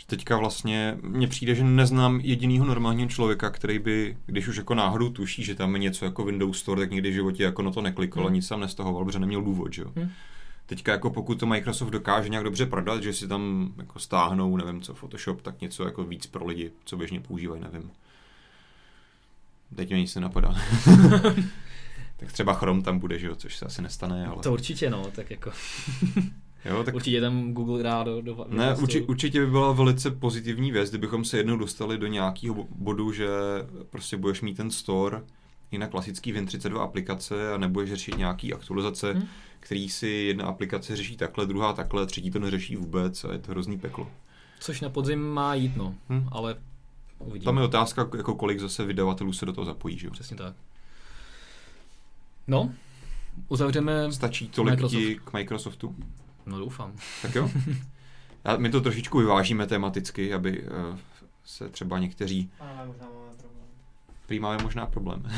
[0.07, 5.11] Teďka vlastně mně přijde, že neznám jedinýho normálního člověka, který by, když už jako náhodou
[5.11, 7.83] tuší, že tam je něco jako Windows Store, tak nikdy v životě jako na to
[7.83, 8.35] neklikal hmm.
[8.35, 9.93] nic tam nestahoval, protože neměl důvod, že jo.
[9.97, 10.11] Hmm.
[10.67, 14.83] Teďka jako pokud to Microsoft dokáže nějak dobře prodat, že si tam jako stáhnou, nevím
[14.83, 17.91] co, Photoshop, tak něco jako víc pro lidi, co běžně používají, nevím.
[19.77, 20.55] Teď mě nic nenapadá.
[22.17, 24.43] tak třeba Chrome tam bude, že jo, což se asi nestane, ale...
[24.43, 25.53] To určitě no, tak jako...
[26.65, 26.95] Jo, tak...
[26.95, 30.91] Určitě tam Google dá do, do, do Ne, urči, určitě by byla velice pozitivní věc,
[30.91, 33.29] kdybychom se jednou dostali do nějakého bodu, že
[33.91, 35.23] prostě budeš mít ten store
[35.71, 39.27] i na klasický Win32 aplikace a nebudeš řešit nějaký aktualizace, hmm.
[39.61, 43.53] který si jedna aplikace řeší takhle, druhá takhle, třetí to neřeší vůbec a je to
[43.53, 44.11] hrozný peklo.
[44.61, 46.29] Což na podzim má jít, no, hmm.
[46.33, 46.57] ale
[47.19, 47.45] uvidíme.
[47.45, 50.13] Tam je otázka, jako kolik zase vydavatelů se do toho zapojí, že jo?
[50.13, 50.55] Přesně tak.
[52.49, 52.71] No,
[53.49, 55.25] uzavřeme Stačí tolik Microsoft.
[55.25, 55.97] k Microsoftu?
[56.47, 56.93] No doufám.
[57.23, 57.51] Tak jo.
[58.45, 60.99] A my to trošičku vyvážíme tematicky, aby uh,
[61.45, 62.51] se třeba někteří...
[62.61, 63.67] Ale možná máme problém.
[64.27, 65.23] Prý máme možná problém.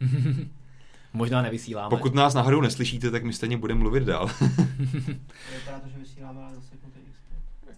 [1.12, 1.90] možná nevysíláme.
[1.90, 4.30] Pokud nás náhodou neslyšíte, tak my stejně budeme mluvit dál.
[5.52, 6.72] Vypadá to, že vysíláme, ale zase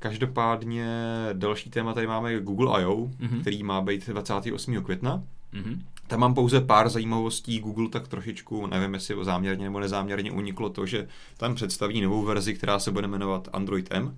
[0.05, 0.87] Každopádně
[1.33, 3.41] další téma tady máme Google I.O., mm-hmm.
[3.41, 4.83] který má být 28.
[4.83, 5.23] května.
[5.53, 5.81] Mm-hmm.
[6.07, 7.61] Tam mám pouze pár zajímavostí.
[7.61, 12.55] Google tak trošičku, nevím jestli záměrně nebo nezáměrně uniklo to, že tam představí novou verzi,
[12.55, 14.17] která se bude jmenovat Android M.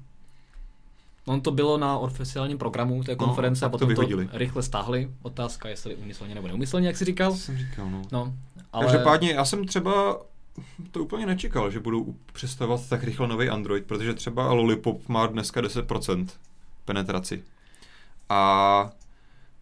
[1.26, 4.28] On to bylo na oficiálním programu té konference No, a to potom to, vyhodili.
[4.32, 5.10] rychle stáhli.
[5.22, 7.30] Otázka, jestli úmyslně nebo neumyslně, jak jsi říkal.
[7.32, 8.02] To jsem říkal, no.
[8.12, 8.32] No, Ale...
[8.72, 8.84] ale...
[8.84, 10.20] Každopádně já jsem třeba
[10.90, 15.60] to úplně nečekal, že budou představovat tak rychle nový Android, protože třeba Lollipop má dneska
[15.60, 16.26] 10%
[16.84, 17.42] penetraci.
[18.28, 18.90] A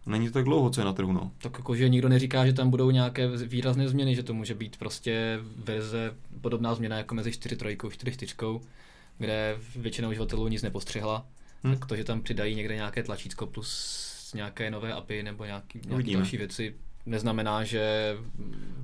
[0.05, 1.31] není to tak dlouho, co je na trhu, no.
[1.37, 5.39] Tak jakože nikdo neříká, že tam budou nějaké výrazné změny, že to může být prostě
[5.55, 8.61] verze, podobná změna jako mezi 4.3 a 4.4,
[9.17, 11.25] kde většina uživatelů nic nepostřehla.
[11.63, 11.67] Hm.
[11.67, 11.77] Hmm.
[11.77, 15.93] Tak to, že tam přidají někde nějaké tlačítko plus nějaké nové API nebo nějaký, nějaké
[15.93, 16.17] Uvidíme.
[16.17, 18.15] další věci, neznamená, že...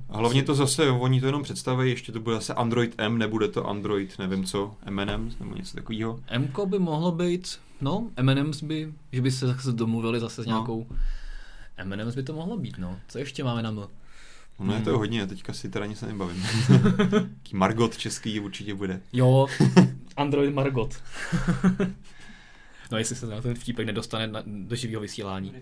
[0.08, 3.48] A hlavně to zase, oni to jenom představí, ještě to bude zase Android M, nebude
[3.48, 6.20] to Android, nevím co, M&M, nebo něco takového.
[6.28, 10.52] M by mohlo být, no, M&M's by, že by se zase domluvili zase s No.
[10.52, 10.86] nějakou...
[11.76, 12.98] M&M's by to mohlo být, no.
[13.08, 13.86] Co ještě máme na M?
[14.60, 14.98] No je to Hmm.
[14.98, 16.44] hodně, teďka si teda nic nebavím.
[17.10, 19.00] Taký Margot český určitě bude.
[19.12, 19.46] Jo,
[20.16, 21.02] Android Margot.
[22.92, 25.54] no jestli se na ten vtípek nedostane na, do živého vysílání.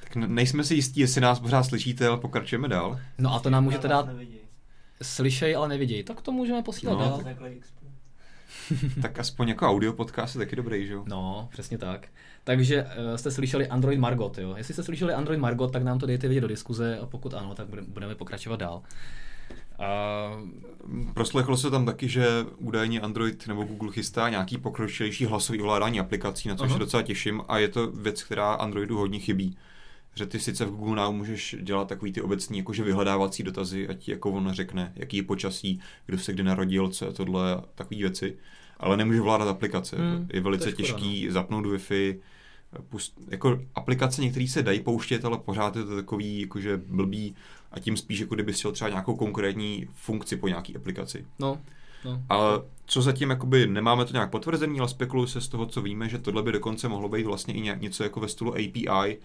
[0.00, 3.00] Tak ne- nejsme si jistí, jestli nás pořád slyšíte, ale pokračujeme dál.
[3.18, 4.08] No a to nám můžete dát,
[5.02, 6.02] slyšej, ale neviděj.
[6.04, 7.04] Tak to můžeme posílat No.
[7.04, 7.20] dál.
[7.24, 7.85] Takhle XP.
[9.02, 11.04] tak aspoň jako audio podcast je taky dobrý, že jo?
[11.06, 12.08] No, přesně tak.
[12.44, 14.54] Takže uh, jste slyšeli Android Margot, jo?
[14.56, 17.54] Jestli jste slyšeli Android Margot, tak nám to dejte vědět do diskuze a pokud ano,
[17.54, 18.82] tak budeme, budeme pokračovat dál.
[19.78, 22.26] Uh, Proslechlo se tam taky, že
[22.58, 26.74] údajně Android nebo Google chystá nějaký pokročilejší hlasový ovládání aplikací, na což Aha.
[26.74, 29.56] se docela těším a je to věc, která Androidu hodně chybí.
[30.16, 33.98] Že ty sice v Google Now můžeš dělat takový ty obecní jakože vyhledávací dotazy, ať
[33.98, 37.98] ti jako on řekne, jaký je počasí, kdo se kdy narodil, co je tohle, takové
[37.98, 38.36] věci,
[38.76, 39.96] ale nemůže vládat aplikace.
[39.96, 42.16] Hmm, je velice je škoda, těžký zapnout Wi-Fi,
[42.88, 47.34] pust, jako aplikace některé se dají pouštět, ale pořád je to takový jakože blbý
[47.72, 51.26] a tím spíš, jako kdyby chtěl třeba nějakou konkrétní funkci po nějaké aplikaci.
[51.38, 51.60] no,
[52.04, 52.22] no.
[52.28, 56.08] Ale co zatím jakoby nemáme to nějak potvrzený, ale spekuluje se z toho, co víme,
[56.08, 59.18] že tohle by dokonce mohlo být vlastně i něco jako ve stylu API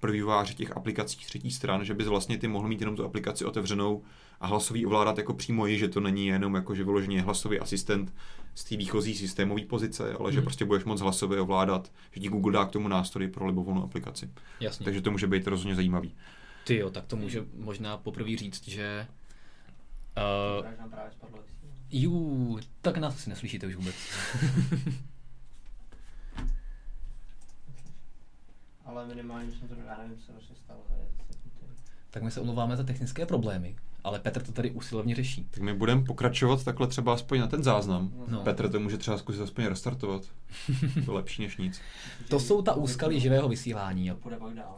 [0.00, 3.44] pro vývojáře těch aplikací třetí stran, že bys vlastně ty mohl mít jenom tu aplikaci
[3.44, 4.02] otevřenou
[4.40, 8.14] a hlasový ovládat jako přímo ji, že to není jenom jako že vyloženě hlasový asistent
[8.54, 10.44] z té výchozí systémové pozice, ale že Mhm.
[10.44, 14.30] prostě budeš moc hlasově ovládat, že ti Google dá k tomu nástroj pro libovolnou aplikaci.
[14.60, 14.84] Jasně.
[14.84, 16.14] Takže to může být rozhodně zajímavý.
[16.64, 19.06] Ty jo, tak to může možná poprvé říct, že...
[20.60, 21.44] Uh, vysílání.
[21.90, 23.94] jú, tak nás asi neslyšíte už vůbec.
[28.88, 31.70] Ale minimálně jsem to, já nevím, co se stalo za 10 sekund.
[32.10, 35.46] tak my se omlouváme za technické problémy, ale Petr to tady usilovně řeší.
[35.50, 38.12] Tak my budeme pokračovat takhle třeba aspoň na ten záznam.
[38.28, 38.40] No.
[38.40, 40.22] Petr to může třeba zkusit aspoň restartovat.
[41.04, 41.80] To je lepší než nic.
[42.28, 44.10] To jsou ta úskalí živého vysílání.
[44.22, 44.76] Půjde pak dál.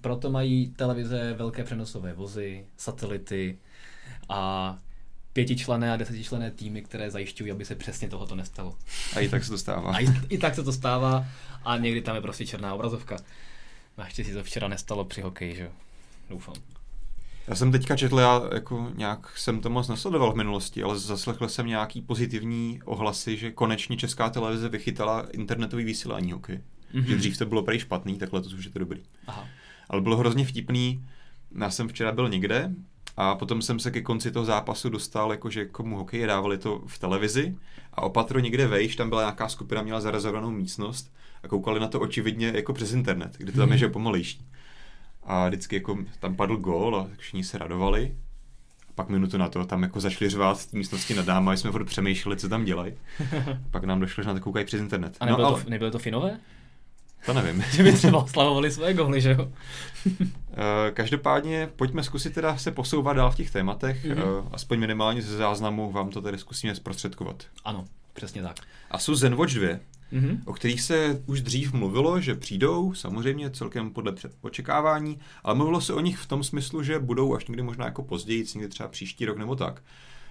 [0.00, 3.58] proto mají televize velké přenosové vozy, satelity
[4.28, 4.78] a
[5.32, 8.76] pětičlené a desetičlené týmy, které zajišťují, aby se přesně tohoto nestalo.
[9.16, 9.92] A i tak se to stává.
[9.94, 11.24] A i, i tak se to stává
[11.64, 13.16] a někdy tam je prostě černá obrazovka.
[14.00, 15.70] Naštěstí to včera nestalo při hokeji, že jo?
[16.30, 16.54] Doufám.
[17.48, 21.48] Já jsem teďka četl, já jako nějak jsem to moc nesledoval v minulosti, ale zaslechl
[21.48, 26.60] jsem nějaký pozitivní ohlasy, že konečně česká televize vychytala internetový vysílání hokej.
[26.94, 27.04] Mm-hmm.
[27.04, 29.02] Že dřív to bylo prej špatný, tak letos už je to dobrý.
[29.26, 29.46] Aha.
[29.88, 31.04] Ale bylo hrozně vtipný,
[31.58, 32.72] já jsem včera byl někde
[33.16, 36.98] a potom jsem se ke konci toho zápasu dostal, jakože komu hokej dávali to v
[36.98, 37.56] televizi
[37.94, 42.00] a opatro někde vejš, tam byla nějaká skupina, měla zarezervovanou místnost a koukali na to
[42.00, 44.46] očividně jako přes internet, kde to tam je, že je pomalejší.
[45.22, 48.14] A vždycky jako tam padl gól a všichni se radovali.
[48.88, 51.70] A pak minutu na to tam jako začali řvát v místnosti nad náma, a jsme
[51.70, 52.92] furt přemýšleli, co tam dělají.
[53.70, 55.16] Pak nám došlo, že na to koukají přes internet.
[55.20, 56.38] A nebylo, no, ale to, nebylo to Finové?
[57.26, 57.62] to nevím.
[57.72, 59.52] Že by třeba oslavovali své góly, že jo?
[60.52, 64.14] Eh, Každopádně pojďme zkusit teda se posouvat dál v těch tématech, Mhm.
[64.18, 64.48] mm-hmm.
[64.52, 67.44] aspoň minimálně ze záznamu vám to tady zkusíme zprostředkovat.
[67.64, 68.56] Ano, přesně tak.
[68.90, 69.68] Asus ZenWatch 2,
[70.12, 70.42] Mhm.
[70.46, 75.80] o kterých se už dřív mluvilo, že přijdou, samozřejmě celkem podle před- očekávání, ale mluvilo
[75.80, 78.88] se o nich v tom smyslu, že budou až někdy možná jako později, někdy třeba
[78.88, 79.82] příští rok nebo tak.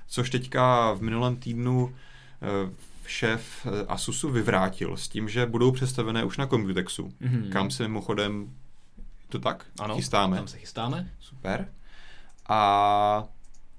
[0.08, 1.96] Což teďka v minulém týdnu
[2.42, 2.72] eh,
[3.08, 7.50] šéf eh, Asusu vyvrátil s tím, že budou představené už na Computexu, Mhm.
[7.52, 8.50] kam se mimochodem
[9.30, 10.38] to tak Ano, chystáme.
[10.38, 11.10] tam se chystáme.
[11.20, 11.68] Super.
[12.50, 13.24] A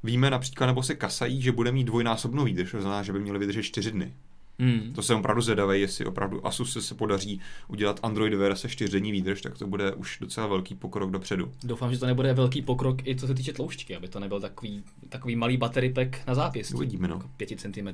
[0.02, 3.38] víme například, nebo se kasají, že bude mít dvojnásobnou výdrž, to znamená, že by měli
[3.38, 4.14] vydržet čtyři dny.
[4.60, 4.92] Mm.
[4.94, 9.58] To jsem opravdu zvědavý, jestli opravdu Asus se podaří udělat Android verze čtyřdenní výdrž, tak
[9.58, 11.52] to bude už docela velký pokrok dopředu.
[11.64, 14.82] Doufám, že to nebude velký pokrok i co se týče tloušťky, aby to nebyl takový,
[15.08, 16.74] takový malý battery pack na zápěstí.
[16.74, 17.14] Uvidíme, no.
[17.14, 17.88] Jako 5 cm.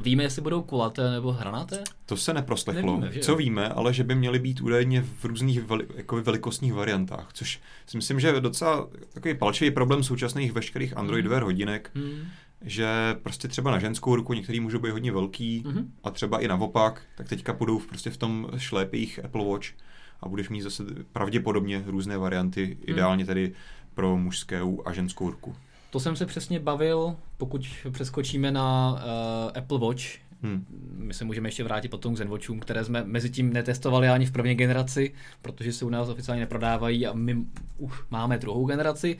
[0.00, 1.84] Víme, jestli budou kulaté nebo hranaté?
[2.06, 2.92] To se neproslechlo.
[2.92, 3.20] Nevíme, že?
[3.20, 7.60] Co víme, ale že by měly být údajně v různých veli, jako velikostních variantách, což
[7.86, 11.26] si myslím, že je docela takový palčivý problém současných veškerých Android.
[11.26, 12.28] Wear hodinek, Hmm.
[12.62, 15.86] Že prostě třeba na ženskou ruku některý můžou být hodně velký mm-hmm.
[16.04, 19.66] a třeba i naopak, tak teďka půjdou prostě v tom šlépých Apple Watch
[20.20, 22.82] a budeš mít zase pravděpodobně různé varianty, mm.
[22.86, 23.52] ideálně tedy
[23.94, 25.56] pro mužskou a ženskou ruku.
[25.90, 30.02] To jsem se přesně bavil, pokud přeskočíme na uh, Apple Watch.
[30.42, 30.66] Hmm.
[30.96, 34.32] My se můžeme ještě vrátit potom k Zenwatchům, které jsme mezi tím netestovali ani v
[34.32, 37.36] první generaci, protože se u nás oficiálně neprodávají a my
[37.78, 39.18] už máme druhou generaci.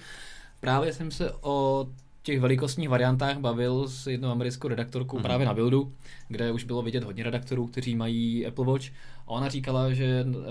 [0.61, 1.87] Právě jsem se o
[2.29, 5.23] těch velikostních variantách bavil s jednou americkou redaktorkou mm-hmm.
[5.23, 5.93] právě na Buildu,
[6.29, 8.87] kde už bylo vidět hodně redaktorů, kteří mají Apple Watch.
[9.27, 10.45] A ona říkala, že, uh,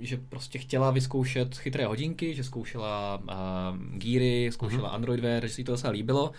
[0.00, 4.94] že prostě chtěla vyzkoušet chytré hodinky, že zkoušela uh, Geary, zkoušela mm-hmm.
[4.94, 6.32] Android Wear, že si to docela líbilo.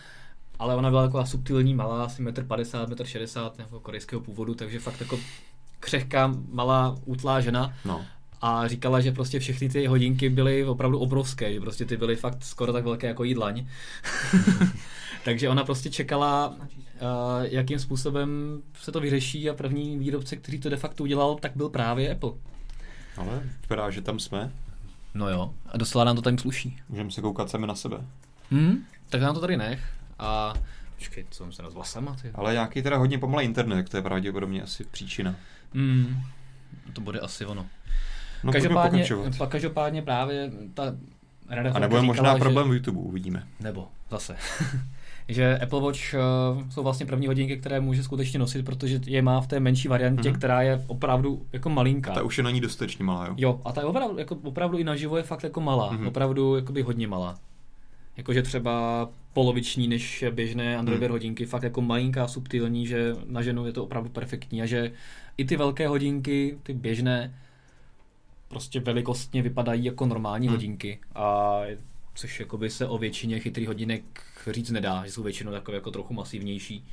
[0.59, 4.79] Ale ona byla taková subtilní, malá, asi 1,50 m, 1,60 m, jako korejského původu, takže
[4.79, 5.19] fakt jako
[5.79, 7.73] křehká, malá, útlá žena.
[7.85, 8.05] No
[8.45, 12.43] a říkala, že prostě všechny ty hodinky byly opravdu obrovské, že prostě ty byly fakt
[12.43, 13.67] skoro tak velké jako jídlaň.
[15.25, 16.57] Takže ona prostě čekala, uh,
[17.41, 21.69] jakým způsobem se to vyřeší a první výrobce, který to de facto udělal, tak byl
[21.69, 22.31] právě Apple.
[23.17, 24.51] Ale vypadá, že tam jsme.
[25.13, 26.79] No jo, a docela nám to tam sluší.
[26.89, 27.97] Můžeme se koukat sami na sebe.
[28.51, 29.83] Hmm, tak nám to tady nech
[30.19, 30.53] a
[30.95, 32.31] počkej, co jsem se nazval sama, ty.
[32.35, 35.35] Ale nějaký teda hodně pomalý internet, to je pravděpodobně asi příčina.
[35.73, 36.23] Hmm,
[36.93, 37.65] to bude asi ono.
[38.43, 39.05] No, každopádně,
[39.37, 40.95] pak každopádně právě ta
[41.49, 43.43] rada A nebo je možná problém že, v YouTube, uvidíme.
[43.59, 44.35] Nebo, zase.
[45.27, 49.41] že Apple Watch uh, jsou vlastně první hodinky, které může skutečně nosit, protože je má
[49.41, 50.37] v té menší variantě, mm-hmm.
[50.37, 52.13] která je opravdu jako malinká.
[52.13, 53.33] Ta už je na ní dostatečně malá, jo?
[53.37, 56.07] Jo, a ta je opravdu, jako, opravdu i naživo je fakt jako malá, mm-hmm.
[56.07, 57.35] opravdu jakoby hodně malá.
[58.17, 61.09] Jakože třeba poloviční než běžné Android mm.
[61.09, 64.91] hodinky, fakt jako malinká, subtilní, že na ženu je to opravdu perfektní a že
[65.37, 67.33] i ty velké hodinky, ty běžné,
[68.53, 70.55] prostě velikostně vypadají jako normální hmm.
[70.55, 71.59] hodinky a
[72.15, 74.03] což jakoby se o většině chytrých hodinek
[74.51, 76.85] říct nedá, že jsou většinou takové jako trochu masivnější.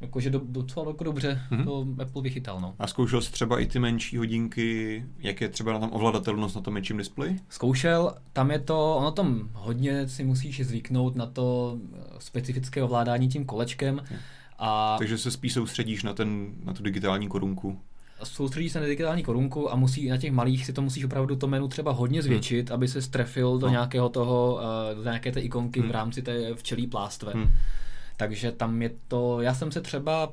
[0.00, 1.64] Jakože do, docela jako dobře mm-hmm.
[1.64, 2.60] to Apple vychytal.
[2.60, 2.74] No.
[2.78, 6.62] A zkoušel jsi třeba i ty menší hodinky, jak je třeba na tam ovladatelnost na
[6.62, 7.38] tom menším displeji?
[7.48, 11.78] Zkoušel, tam je to, ono tam hodně si musíš zvyknout na to
[12.18, 14.02] specifické ovládání tím kolečkem.
[14.04, 14.18] Hmm.
[14.58, 14.96] A...
[14.98, 17.80] Takže se spíš soustředíš na, ten, na tu digitální korunku
[18.22, 21.46] soustředí se na digitální korunku a musí na těch malých si to musíš opravdu to
[21.46, 22.22] menu třeba hodně hmm.
[22.22, 22.74] zvětšit, hmm.
[22.74, 23.72] aby se strefil do no.
[23.72, 25.88] nějakého toho, uh, do nějaké té ikonky hmm.
[25.88, 27.32] v rámci té včelí plástve.
[27.32, 27.50] Hmm.
[28.16, 30.32] Takže tam je to, já jsem se třeba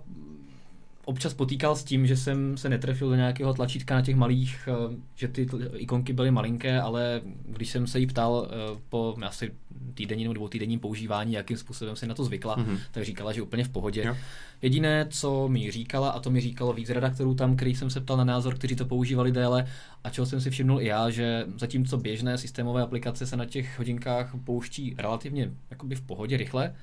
[1.05, 4.95] občas potýkal s tím, že jsem se netrefil do nějakého tlačítka na těch malých, eh,
[5.15, 9.51] že ty ikonky byly malinké, ale když jsem se jí ptal eh, po asi
[9.93, 12.77] týdenním nebo dvoutýdenním používání, jakým způsobem si na to zvykla, mm-hmm.
[12.91, 14.03] tak říkala, že úplně v pohodě.
[14.05, 14.17] Jo.
[14.61, 18.17] Jediné, co mi říkala, a to mi říkalo víc redaktorů tam, který jsem se ptal
[18.17, 19.67] na názor, kteří to používali déle,
[20.03, 23.79] a čeho jsem si všimnul i já, že zatímco běžné systémové aplikace se na těch
[23.79, 26.73] hodinkách pouští relativně jakoby v pohodě rychle,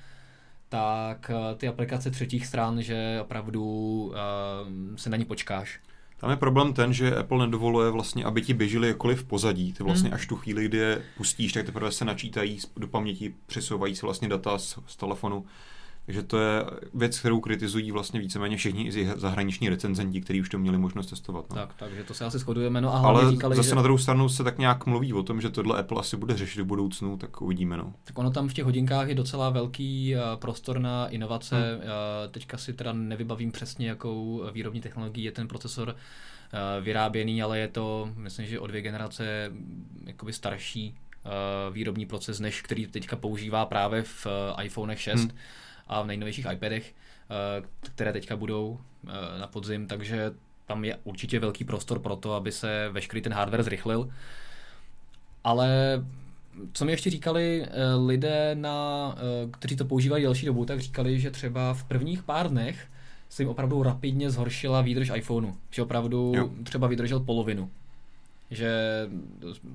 [0.69, 4.17] tak eh, ty aplikace třetích stran, že opravdu uh,
[4.97, 5.81] se na ní počkáš.
[6.21, 9.73] Tam je problém ten, že Apple nedovoluje vlastně, aby ti běžely jakkoliv v pozadí.
[9.73, 10.15] Ty vlastně hmm.
[10.15, 14.29] až tu chvíli, kdy je pustíš, tak teprve se načítají do paměti, přesouvají se vlastně
[14.29, 15.47] data z, z telefonu.
[16.09, 20.59] Takže to je věc, kterou kritizují vlastně víceméně všichni i zahraniční recenzenti, kteří už to
[20.59, 21.51] měli možnost testovat.
[21.51, 21.57] No.
[21.57, 22.81] Tak, takže to se asi shodujeme.
[22.81, 23.75] No a Ale říkali, zase že...
[23.75, 26.61] na druhou stranu se tak nějak mluví o tom, že tohle Apple asi bude řešit
[26.61, 27.77] v budoucnu, tak uvidíme.
[27.77, 27.93] No.
[28.05, 31.57] Tak ono tam v těch hodinkách je docela velký uh, prostor na inovace.
[31.57, 31.77] Hmm.
[31.77, 31.87] Uh,
[32.31, 37.69] teďka si teda nevybavím přesně, jakou výrobní technologií je ten procesor uh, vyráběný, ale je
[37.69, 39.53] to, myslím, že o dvě generace
[40.07, 40.95] jakoby starší
[41.73, 44.27] výrobní proces, než který teďka používá právě v
[44.63, 45.21] iPhone 6.
[45.21, 45.31] Hmm
[45.89, 46.95] a v nejnovějších iPadech,
[47.31, 50.31] eh, které teďka budou eh, na podzim, takže
[50.67, 54.11] tam je určitě velký prostor pro to, aby se veškerý ten hardware zrychlil.
[55.45, 56.03] Ale
[56.73, 59.15] co mi ještě říkali eh, lidé, na,
[59.51, 62.89] kteří to používají delší dobu, tak říkali, že třeba v prvních pár dnech
[63.29, 65.53] se jim opravdu rapidně zhoršila výdrž iPhoneu.
[65.71, 66.51] Že opravdu jo.
[66.65, 67.71] třeba vydržel polovinu
[68.51, 68.71] že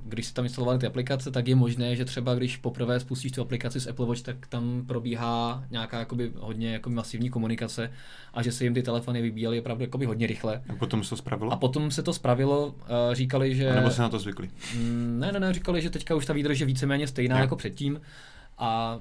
[0.05, 3.41] když si tam instalovali ty aplikace, tak je možné, že třeba když poprvé spustíš tu
[3.41, 7.91] aplikaci z Apple Watch, tak tam probíhá nějaká jakoby hodně jakoby masivní komunikace
[8.33, 10.61] a že se jim ty telefony vybíjely opravdu jakoby hodně rychle.
[10.69, 11.51] A potom se to spravilo?
[11.51, 12.75] A potom se to spravilo,
[13.11, 13.71] říkali, že...
[13.71, 14.49] A nebo se na to zvykli?
[14.77, 17.41] Mm, ne, ne, ne, říkali, že teďka už ta výdrž je víceméně stejná jo.
[17.41, 18.01] jako předtím
[18.57, 18.99] a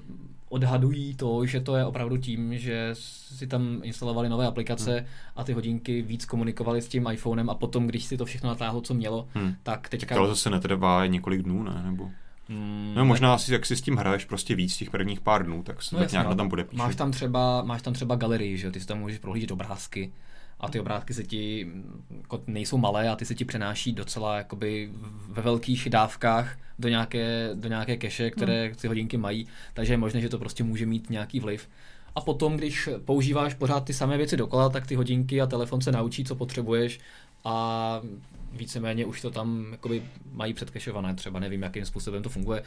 [0.53, 5.07] odhadují to, že to je opravdu tím, že si tam instalovali nové aplikace hmm.
[5.37, 8.81] a ty hodinky víc komunikovali s tím iPhonem a potom, když si to všechno natáhlo,
[8.81, 9.55] co mělo, hmm.
[9.62, 10.17] tak teďka...
[10.17, 11.83] Ale zase netrvá několik dnů, ne?
[11.85, 12.11] Nebo...
[12.49, 15.62] Hmm, no možná asi, jak si s tím hraješ prostě víc těch prvních pár dnů,
[15.62, 16.35] tak se no, tak jasný, nějak no.
[16.35, 16.79] tam bude píšet.
[16.79, 20.13] Máš tam třeba, máš tam třeba galerii, že ty si tam můžeš prohlížet obrázky
[20.63, 21.67] a ty obrázky se ti
[22.23, 24.90] jako nejsou malé a ty se ti přenáší docela jakoby
[25.29, 28.75] ve velkých dávkách do nějaké, do nějaké keše, které hmm.
[28.75, 31.69] ty hodinky mají, takže je možné, že to prostě může mít nějaký vliv.
[32.15, 35.92] A potom, když používáš pořád ty samé věci dokola, tak ty hodinky a telefon se
[35.92, 37.00] naučí, co potřebuješ
[37.44, 38.00] a
[38.52, 40.02] víceméně už to tam jakoby
[40.33, 42.63] mají předkešované, třeba nevím, jakým způsobem to funguje,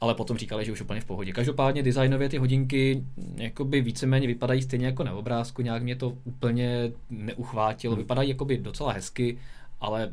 [0.00, 1.32] ale potom říkali, že už úplně v pohodě.
[1.32, 3.04] Každopádně designově ty hodinky
[3.36, 8.02] jakoby víceméně vypadají stejně jako na obrázku, nějak mě to úplně neuchvátilo, hmm.
[8.02, 9.38] vypadají jakoby docela hezky,
[9.80, 10.12] ale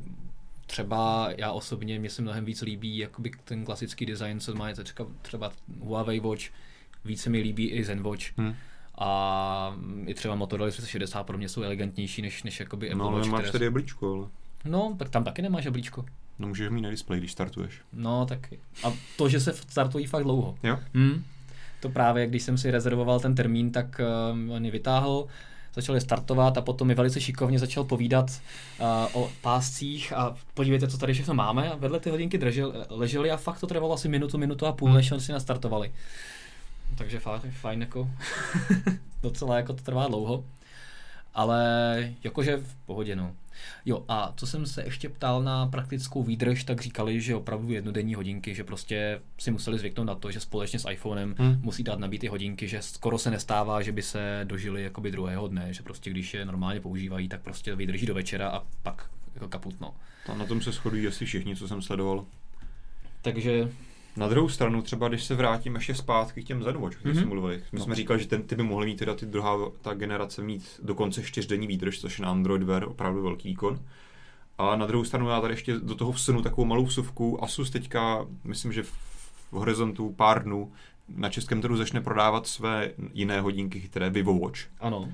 [0.66, 5.06] třeba já osobně, mě se mnohem víc líbí jakoby ten klasický design, co má teďka
[5.22, 6.44] třeba Huawei Watch,
[7.06, 8.38] více mi líbí i ZenWatch.
[8.38, 8.56] Hmm.
[8.98, 9.76] A
[10.06, 13.52] i třeba Motorola 360 pro mě jsou elegantnější než, než jakoby Apple No ale máš
[13.52, 14.28] tady jablíčko, ale...
[14.66, 16.06] No, tak tam taky nemáš jablíčko.
[16.40, 17.82] No můžeš mít na displeji, když startuješ.
[17.94, 18.54] No, tak
[18.84, 20.56] a to, že se startují fakt dlouho.
[20.64, 20.80] Jo.
[20.94, 21.24] Hmm.
[21.80, 24.02] To právě, když jsem si rezervoval ten termín, tak
[24.46, 25.28] uh, on ji vytáhl,
[25.76, 28.42] začal je startovat a potom mi velice šikovně začal povídat
[28.80, 33.32] uh, o páscích a podívejte, co tady všechno máme a vedle ty hodinky držel, ležely
[33.32, 34.98] a fakt to trvalo asi minutu, minutu a půl, hmm.
[34.98, 35.92] než si nastartovali.
[36.96, 38.10] Takže fakt, fajn jako,
[39.24, 40.44] docela jako to trvá dlouho,
[41.34, 43.36] ale jakože v pohodě no.
[43.86, 48.16] Jo, a co jsem se ještě ptal na praktickou výdrž, tak říkali, že opravdu jednodenní
[48.16, 51.60] hodinky, že prostě si museli zvyknout na to, že společně s iPhonem hmm.
[51.62, 55.48] musí dát nabít ty hodinky, že skoro se nestává, že by se dožili jakoby druhého
[55.48, 59.48] dne, že prostě když je normálně používají, tak prostě vydrží do večera a pak jako
[59.48, 59.94] kaputno.
[60.28, 62.26] A na tom se shodují asi všichni, co jsem sledoval.
[63.22, 63.70] Takže
[64.18, 67.14] na druhou stranu, třeba když se vrátím ještě zpátky k těm Zenwatch, o mm-hmm.
[67.14, 67.86] jsme mluvili, my no.
[67.86, 71.24] jsme říkali, že ten, ty by mohly mít teda ty druhá ta generace mít dokonce
[71.24, 73.80] čtyřdenní výdrž, což je na Android Wear opravdu velký výkon.
[74.58, 77.44] A na druhou stranu já tady ještě do toho vsunu takovou malou vsuvku.
[77.44, 78.94] Asus teďka, myslím, že v
[79.52, 80.72] horizontu pár dnů
[81.16, 84.60] na českém trhu začne prodávat své jiné hodinky chytré Vivo Watch.
[84.80, 85.12] Ano.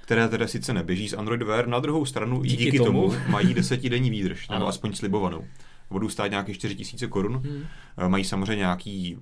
[0.00, 3.10] Které teda sice neběží z Android Wear, na druhou stranu díky, díky tomu.
[3.10, 5.44] tomu mají desetidenní výdrž, nebo aspoň slibovanou
[5.92, 7.36] budou stát nějaké 4000 korun.
[7.36, 7.64] Hmm.
[7.96, 9.18] Eh, mají samozřejmě nějaký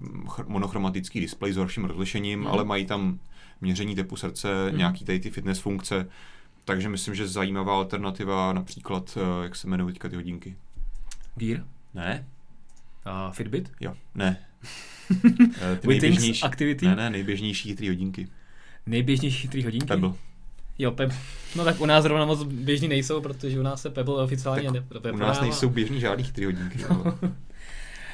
[0.47, 2.49] monochromatický displej s horším rozlišením, hmm.
[2.49, 3.19] ale mají tam
[3.61, 4.79] měření tepu srdce, hmm.
[4.79, 6.07] nějaký tady ty fitness funkce.
[6.65, 10.57] Takže myslím, že zajímavá alternativa, například, eh, jak se jmenují teďka ty hodinky.
[11.37, 11.65] Gear?
[11.95, 12.27] Ne.
[13.07, 13.73] Uh, Fitbit?
[13.81, 14.37] Jo, ne.
[15.63, 16.87] Eh, ty nejběžnější, Activity?
[16.87, 18.29] Ne, ne, nejběžnější chytrý hodinky.
[18.87, 19.87] Nejběžnější chytrý hodinky?
[19.87, 20.13] Pebble.
[20.81, 21.17] Jo, Pebble.
[21.57, 24.71] No tak u nás zrovna moc běžní nejsou, protože u nás se Pebble oficiálně
[25.03, 26.79] tak U nás nejsou běžní žádný tři hodinky.
[26.91, 27.19] No.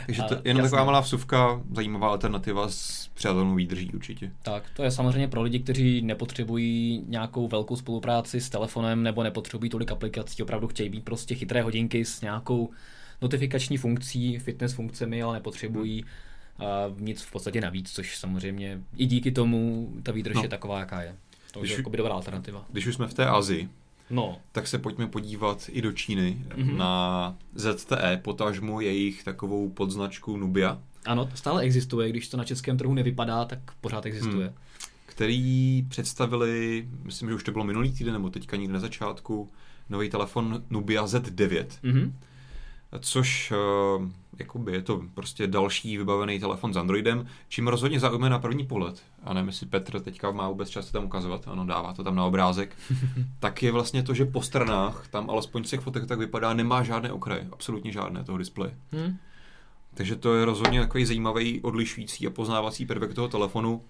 [0.07, 4.31] Takže to je jenom taková malá vsuvka, zajímavá alternativa s přijatelnou výdrží určitě.
[4.43, 9.71] Tak, to je samozřejmě pro lidi, kteří nepotřebují nějakou velkou spolupráci s telefonem nebo nepotřebují
[9.71, 12.71] tolik aplikací, opravdu chtějí být prostě chytré hodinky s nějakou
[13.23, 16.05] notifikační funkcí, fitness funkcemi, ale nepotřebují
[16.59, 16.93] hmm.
[16.93, 20.43] uh, nic v podstatě navíc, což samozřejmě i díky tomu ta výdrž no.
[20.43, 21.17] je taková, jaká je.
[21.57, 22.64] To když, je jako dobrá alternativa.
[22.72, 23.68] Když už jsme v té Azii,
[24.11, 24.38] no.
[24.52, 26.76] tak se pojďme podívat i do Číny mm-hmm.
[26.76, 30.78] na ZTE, potažmo jejich takovou podznačku Nubia.
[31.07, 34.46] Ano, to stále existuje, když to na českém trhu nevypadá, tak pořád existuje.
[34.46, 34.57] Hmm.
[35.07, 39.50] Který představili, myslím, že už to bylo minulý týden, nebo teďka někde na začátku,
[39.88, 41.66] nový telefon Nubia Z9.
[41.84, 42.12] Mm-hmm
[43.01, 43.53] což
[43.99, 44.09] uh,
[44.39, 49.03] jakoby je to prostě další vybavený telefon s Androidem, čím rozhodně zaujme na první pohled,
[49.24, 52.24] a nevím, jestli Petr teďka má vůbec čas tam ukazovat, ano, dává to tam na
[52.24, 52.76] obrázek,
[53.41, 56.82] tak je vlastně to, že po stranách, tam alespoň z těch fotek tak vypadá, nemá
[56.82, 58.74] žádné okraje, absolutně žádné toho displeje.
[58.93, 59.16] Hmm.
[59.95, 63.82] Takže to je rozhodně takový zajímavý, odlišující a poznávací prvek toho telefonu.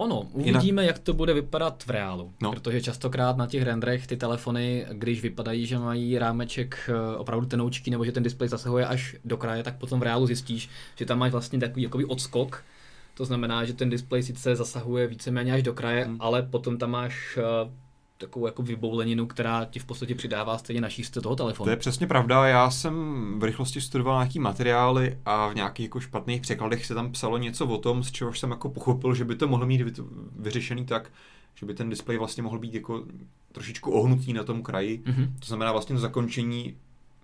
[0.00, 0.86] Ono, uvidíme, Jinak...
[0.86, 2.32] jak to bude vypadat v reálu.
[2.42, 2.50] No.
[2.50, 7.90] Protože častokrát na těch renderech ty telefony, když vypadají, že mají rámeček eh, opravdu tenoučky,
[7.90, 11.18] nebo že ten displej zasahuje až do kraje, tak potom v reálu zjistíš, že tam
[11.18, 12.64] máš vlastně takový jakoby odskok.
[13.14, 16.16] To znamená, že ten displej sice zasahuje víceméně až do kraje, hmm.
[16.20, 17.70] ale potom tam máš eh,
[18.18, 21.64] takovou jako vybouleninu, která ti v podstatě přidává stejně na šířce toho telefonu.
[21.64, 22.46] To je přesně pravda.
[22.46, 22.94] Já jsem
[23.38, 27.66] v rychlosti studoval nějaký materiály a v nějakých jako špatných překladech se tam psalo něco
[27.66, 30.00] o tom, z čehož jsem jako pochopil, že by to mohlo mít
[30.36, 31.12] vyřešený tak,
[31.54, 33.04] že by ten displej vlastně mohl být jako
[33.52, 35.02] trošičku ohnutý na tom kraji.
[35.04, 35.32] Mm-hmm.
[35.38, 36.76] To znamená vlastně to zakončení,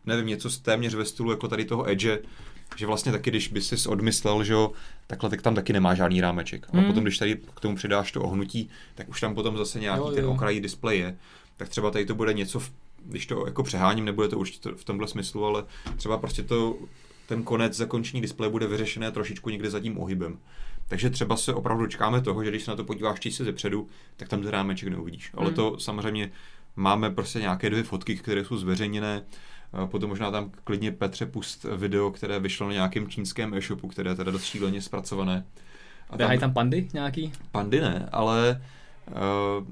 [0.06, 2.18] nevím, něco z téměř ve stylu jako tady toho edge,
[2.76, 4.72] že vlastně taky, když by si odmyslel, že jo,
[5.06, 6.66] takhle tak tam taky nemá žádný rámeček.
[6.72, 6.86] A hmm.
[6.86, 10.08] potom, když tady k tomu přidáš to ohnutí, tak už tam potom zase nějaký jo,
[10.08, 10.14] jo.
[10.14, 11.16] ten okraj displeje.
[11.56, 12.72] Tak třeba tady to bude něco, v,
[13.04, 15.64] když to jako přeháním, nebude to určitě v tomhle smyslu, ale
[15.96, 16.76] třeba prostě to,
[17.26, 20.38] ten konec zakončení displeje bude vyřešené trošičku někde za tím ohybem.
[20.88, 24.28] Takže třeba se opravdu čekáme toho, že když se na to podíváš čistě zepředu, tak
[24.28, 25.30] tam ten rámeček neuvidíš.
[25.34, 25.54] Ale hmm.
[25.54, 26.30] to samozřejmě
[26.76, 29.22] máme prostě nějaké dvě fotky, které jsou zveřejněné
[29.86, 34.14] Potom možná tam klidně Petře pust video, které vyšlo na nějakém čínském e-shopu, které je
[34.14, 35.44] teda dost šíleně zpracované.
[36.10, 37.32] A tam, tam pandy nějaký?
[37.52, 38.62] Pandy ne, ale
[39.58, 39.66] uh,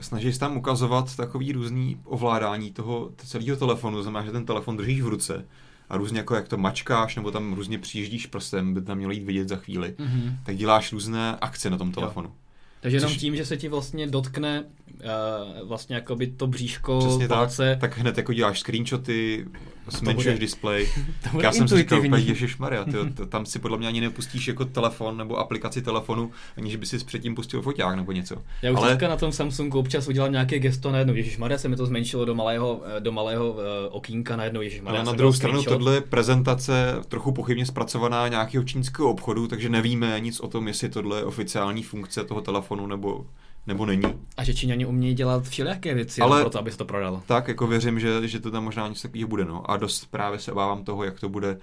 [0.00, 4.76] snaží se tam ukazovat takový různý ovládání toho celého telefonu, to znamená, že ten telefon
[4.76, 5.44] držíš v ruce
[5.88, 9.24] a různě jako jak to mačkáš, nebo tam různě přijíždíš prstem, by tam mělo jít
[9.24, 10.36] vidět za chvíli, Mhm.
[10.46, 12.32] tak děláš různé akce na tom telefonu.
[12.80, 17.76] Takže jenom tím, že se ti vlastně dotkne uh, vlastně jakoby to bříško Přesně palce,
[17.80, 19.46] tak, tak hned jako děláš screenshoty,
[19.86, 20.54] zmenšuješ
[21.32, 24.64] bude Já jsem si říkal, úplně, ježišmarja, tyjo, tam si podle mě ani nepustíš jako
[24.64, 28.36] telefon nebo aplikaci telefonu, aniž by si předtím pustil foťák nebo něco.
[28.62, 31.68] Já už Ale- teďka na tom Samsungu občas udělám nějaké gesto najednou, Ježíš Maria se
[31.68, 33.58] mi to zmenšilo do malého, eh, do malého uh,
[33.90, 39.10] okýnka najednou, Ježíš Ale na druhou stranu tohle je prezentace trochu pochybně zpracovaná nějakého čínského
[39.10, 43.26] obchodu, takže nevíme nic o tom, jestli tohle je oficiální funkce toho telefonu nebo,
[43.70, 44.02] nebo není.
[44.36, 47.22] A že Číňani umějí dělat všelijaké věci, Ale- proto, aby se to prodalo.
[47.26, 49.44] Tak jako věřím, že, že to tam možná něco takového bude.
[49.44, 49.70] No.
[49.70, 51.58] A dost právě se obávám toho, jak to bude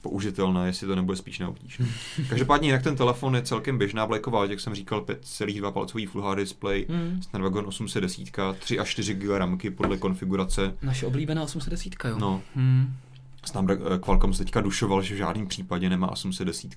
[0.00, 1.80] použitelné, jestli to nebude spíš na obtíž.
[2.28, 6.36] Každopádně jinak ten telefon je celkem běžná vlajková, jak jsem říkal, 5,2 palcový Full HD
[6.38, 7.22] display, Hmm.
[7.22, 8.24] Snapdragon 810,
[8.58, 10.74] 3 až 4 GB ramky podle konfigurace.
[10.82, 12.16] Naše oblíbená 810, jo?
[12.18, 12.94] No, Hmm.
[13.48, 16.74] Snapdragon, Qualcomm se teďka dušoval, že v žádném případě nemá 810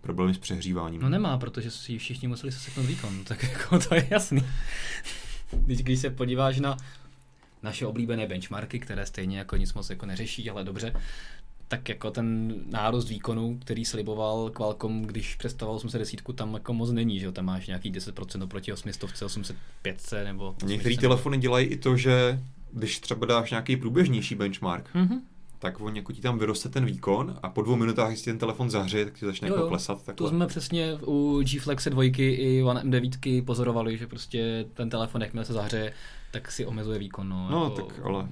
[0.00, 1.02] problémy s přehříváním.
[1.02, 4.42] No nemá, protože si všichni museli seseknout výkon, tak jako to je jasný.
[5.50, 6.76] Když, když se podíváš na
[7.62, 10.94] naše oblíbené benchmarky, které stejně jako nic moc jako neřeší, ale dobře,
[11.68, 17.20] tak jako ten nárůst výkonu, který sliboval Qualcomm, když představoval 810, tam jako moc není,
[17.20, 20.68] že jo, tam máš nějaký 10% oproti 800, 805 nebo 800.
[20.68, 22.40] Některé telefony dělají i to, že
[22.72, 25.20] když třeba dáš nějaký průběžnější benchmark, Mhm.
[25.64, 28.70] Tak on jako ti tam vyroste ten výkon a po dvou minutách, jestli ten telefon
[28.70, 29.68] zahřeje, tak ti začne Jo, jako jo.
[29.68, 29.98] klesat.
[29.98, 30.28] To Takhle.
[30.28, 35.44] jsme přesně u G Flexe 2 i One M9 pozorovali, že prostě ten telefon, jakmile
[35.44, 35.92] se zahřeje,
[36.32, 37.28] tak si omezuje výkon.
[37.28, 38.28] No, No, jako, tak ale-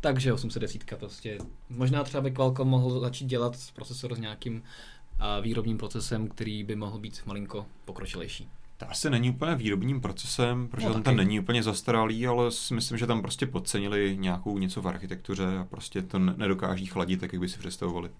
[0.00, 1.38] Takže 810 prostě.
[1.70, 4.62] Možná třeba by Qualcomm mohl začít dělat procesor s nějakým
[5.18, 8.48] a výrobním procesem, který by mohl být malinko pokročilejší.
[8.78, 12.98] To asi není úplně výrobním procesem, protože No, tam ten není úplně zastaralý, ale myslím,
[12.98, 17.32] že tam prostě podcenili nějakou něco v architektuře a prostě to ne- nedokáží chladit, tak
[17.32, 18.10] jak by si představovali.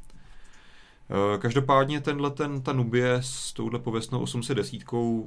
[1.34, 4.82] Eh, Každopádně tenhle ten, ta Nubie s touhle pověstnou 810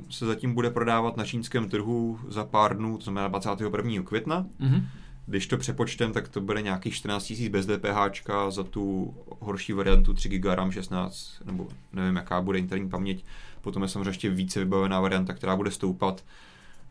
[0.09, 4.03] se zatím bude prodávat na čínském trhu za pár dnů, to znamená 21.
[4.03, 4.45] května.
[4.59, 4.88] Mhm.
[5.25, 7.97] Když to přepočtem, tak to bude nějakých 14 000 bez DPH
[8.49, 13.25] za tu horší variantu 3 GB RAM 16, nebo nevím, jaká bude interní paměť.
[13.62, 16.24] Potom je samozřejmě ještě více vybavená varianta, která bude stoupat.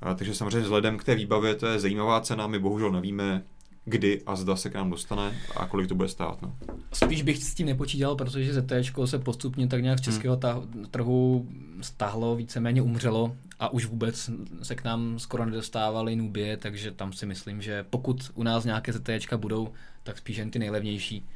[0.01, 3.43] A, takže samozřejmě vzhledem k té výbavě to je zajímavá cena, my bohužel nevíme,
[3.85, 6.43] kdy a zda se k nám dostane a kolik to bude stát.
[6.43, 6.57] No.
[6.93, 8.73] Spíš bych s tím nepočítal, protože ZT
[9.05, 11.49] se postupně tak nějak z českého ta- trhu
[11.81, 14.31] stáhlo, víceméně umřelo a už vůbec
[14.63, 18.93] se k nám skoro nedostávaly Nubie, takže tam si myslím, že pokud u nás nějaké
[18.93, 19.69] ZT budou,
[20.03, 21.27] tak spíš jen ty nejlevnější.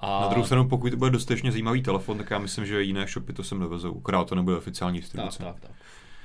[0.00, 3.06] A Na druhou stranu, pokud to bude dostatečně zajímavý telefon, tak já myslím, že jiné
[3.06, 5.38] shopy to sem dovezou, akorát to nebude oficiální tak, distribuce.
[5.38, 5.70] tak, tak.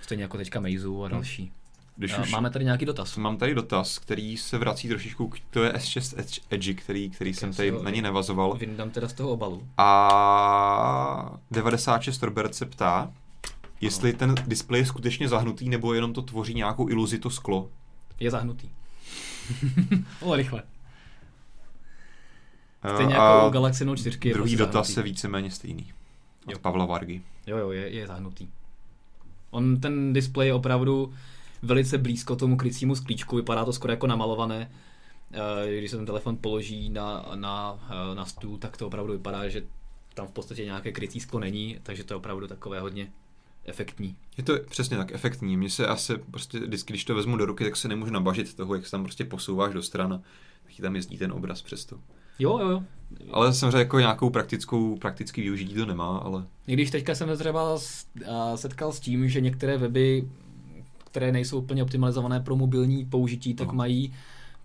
[0.02, 1.52] Stejně jako teďka Meizu a další.
[1.98, 3.18] Když A už Máme tady nějaký dotaz.
[3.18, 7.54] Mám tady dotaz, který se vrací trošičku k to je S6 Edge- který, který jsem
[7.54, 8.54] si tady na ně navazoval.
[8.54, 9.68] Vyndám teda z toho obalu.
[9.78, 13.12] A 96 Robert se ptá,
[13.82, 17.70] jestli ten displej je skutečně zahnutý, nebo jenom to tvoří nějakou iluzi to sklo.
[18.20, 18.70] Je zahnutý.
[20.22, 20.64] Ale rychle.
[22.94, 25.00] Stejně a jako u Galaxy Note 4 je druhý prostě dotaz zahnutý.
[25.00, 25.94] je víceméně stejný.
[26.46, 26.60] Od Jo.
[26.60, 27.22] Pavla Vargy.
[27.48, 28.48] Jo, jo, je, je zahnutý.
[29.52, 31.14] On ten displej je opravdu
[31.62, 34.72] velice blízko tomu krycímu sklíčku, vypadá to skoro jako namalované.
[35.34, 37.80] Eh, Když se ten telefon položí na, na,
[38.12, 39.64] eh, na stůl, tak to opravdu vypadá, že
[40.14, 43.12] tam v podstatě nějaké krycí sklo není, takže to je opravdu takové hodně
[43.66, 44.16] efektní.
[44.38, 45.58] Je to přesně tak efektní.
[45.58, 48.76] Mně se asi prostě vždycky, když to vezmu do ruky, tak se nemůžu nabažit toho,
[48.76, 50.22] jak se tam prostě posouváš do strana.
[50.64, 52.00] Tak ti tam jezdí ten obraz přesto.
[52.40, 52.84] Jo, jo, jo.
[53.32, 57.38] Ale samozřejmě jako nějakou praktickou, praktický využití to nemá, ale I když teďka jsem se
[57.38, 57.78] třeba
[58.56, 60.28] setkal s tím, že některé weby,
[61.06, 63.74] které nejsou úplně optimalizované pro mobilní použití, tak No.
[63.74, 64.14] mají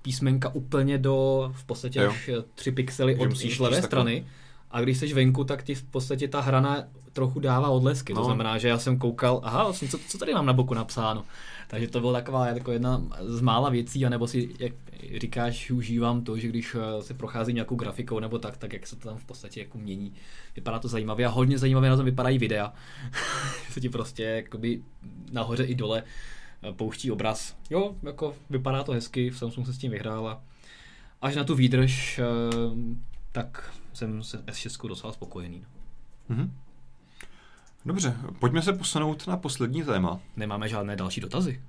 [0.02, 2.10] písmenka úplně do v podstatě Jo.
[2.10, 3.58] až 3 pixely od levé číst
[3.88, 4.22] takhle.
[4.70, 8.12] A když jsi venku, tak ti v podstatě ta hrana trochu dává odlesky.
[8.12, 8.24] To No.
[8.24, 11.24] znamená, že já jsem koukal, aha, vlastně, co, co tady mám na boku napsáno.
[11.68, 14.72] Takže to byla taková jako jedna z mála věcí, anebo si, jak
[15.20, 18.96] říkáš, užívám to, že když eh, se prochází nějakou grafikou nebo tak, tak jak se
[18.96, 20.12] to tam v podstatě jako mění.
[20.56, 22.72] Vypadá to zajímavě a hodně zajímavě na tom vypadají videa.
[23.70, 24.82] Se ti prostě jakoby
[25.32, 26.02] nahoře i dole
[26.62, 27.56] eh, pouští obraz.
[27.70, 30.42] Jo, jako vypadá to hezky, Samsung se s tím vyhrál a
[31.22, 32.24] až na tu výdrž, eh,
[33.32, 35.64] tak jsem se S6 docela spokojený.
[36.28, 36.36] no.
[36.36, 36.52] Mhm.
[37.84, 40.20] Dobře, pojďme se posunout na poslední téma.
[40.36, 41.62] Nemáme žádné další dotazy.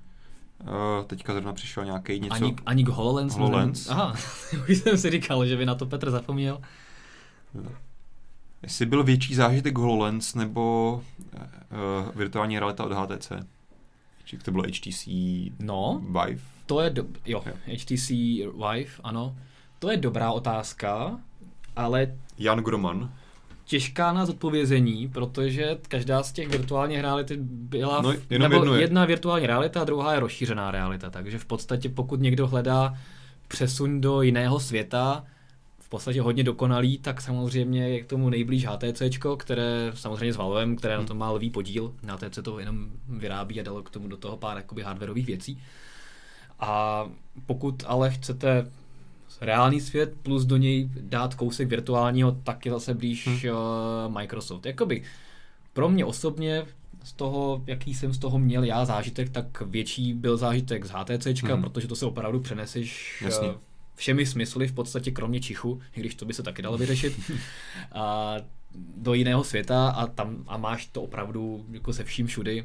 [0.62, 0.68] Uh,
[1.06, 2.34] teďka zrovna přišel nějaký něco.
[2.34, 3.34] Ani, ani k HoloLens.
[3.34, 3.88] HoloLens?
[3.88, 4.14] Aha,
[4.70, 6.60] už jsem si říkal, že by na to Petr zapomněl.
[8.62, 10.94] Jestli byl větší zážitek HoloLens nebo
[11.32, 13.32] uh, virtuální realita od HTC.
[14.24, 15.08] Či to bylo HTC
[15.58, 16.00] No.
[16.06, 16.42] Vive?
[16.66, 17.04] To je, do...
[17.26, 17.52] jo, Jo.
[17.76, 19.36] HTC Vive, ano.
[19.78, 21.20] To je dobrá otázka,
[21.76, 23.12] ale Jan Groman.
[23.64, 28.80] těžká na zodpovězení, protože každá z těch virtuálních reality byla, No, jenom nebo jedno je.
[28.80, 32.94] jedna virtuální realita a druhá je rozšířená realita, takže v podstatě pokud někdo hledá
[33.48, 35.24] přesun do jiného světa,
[35.80, 39.02] v podstatě hodně dokonalý, tak samozřejmě je k tomu nejblíž HTC,
[39.36, 41.04] které samozřejmě s Valvem, které Hmm.
[41.04, 44.36] na tom má lvý podíl, HTC to jenom vyrábí a dalo k tomu do toho
[44.36, 45.62] pár jakoby hardwareových věcí.
[46.60, 47.04] A
[47.46, 48.66] pokud ale chcete
[49.40, 53.36] reálný svět plus do něj dát kousek virtuálního, tak je zase blíž Hmm.
[53.36, 54.14] hmm.
[54.18, 54.66] Microsoft.
[54.66, 55.02] Jakoby
[55.72, 56.64] pro mě osobně
[57.04, 61.42] z toho, jaký jsem z toho měl já zážitek, tak větší byl zážitek z HTC,
[61.42, 61.62] Hmm.
[61.62, 63.48] protože to se opravdu přeneseš Jasně.
[63.48, 63.54] eh,
[63.94, 67.20] všemi smysly, v podstatě kromě čichu, i když to by se taky dalo vyřešit,
[67.92, 68.36] a
[68.96, 72.64] do jiného světa a tam a máš to opravdu jako se vším všudy.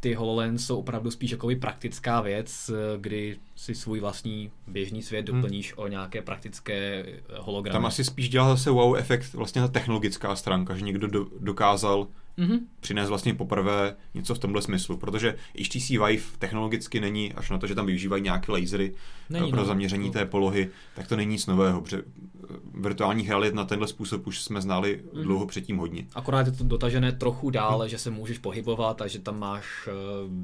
[0.00, 5.28] Ty HoloLens jsou opravdu spíš jako praktická věc, eh, kdy si svůj vlastní běžný svět
[5.28, 5.40] Hmm.
[5.40, 7.72] doplníš o nějaké praktické eh, hologramy.
[7.72, 12.06] Tam asi spíš dělá zase wow efekt vlastně ta technologická stránka, že někdo do, dokázal
[12.40, 12.58] Mhm.
[12.80, 17.66] přinést vlastně poprvé něco v tomhle smyslu, protože HTC Vive technologicky není, až na to,
[17.66, 18.94] že tam využívají nějaké lasery
[19.30, 19.66] Není, není, pro no.
[19.66, 20.12] zaměření No.
[20.12, 24.42] té polohy, tak to není nic nového, protože eh, virtuálních realit na tenhle způsob už
[24.42, 25.22] jsme znali Mhm.
[25.22, 26.06] dlouho předtím hodně.
[26.14, 29.92] Akorát je to dotažené trochu dále, že se můžeš pohybovat a že tam máš eh,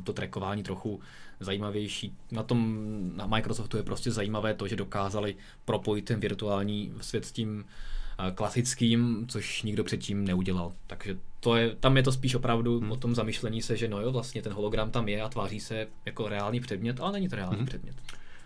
[0.04, 1.00] to trackování trochu
[1.40, 2.14] zajímavější.
[2.30, 2.78] Na tom
[3.16, 7.95] na Microsoftu je prostě zajímavé to, že dokázali propojit ten virtuální svět s tím eh,
[8.34, 10.72] klasickým, což nikdo předtím neudělal.
[10.86, 12.92] Takže to je, tam je to spíš opravdu Hmm.
[12.92, 15.86] o tom zamyšlení se, že no jo, vlastně ten hologram tam je a tváří se
[16.06, 17.66] jako reálný předmět, ale není to reálný Mhm.
[17.66, 17.96] předmět.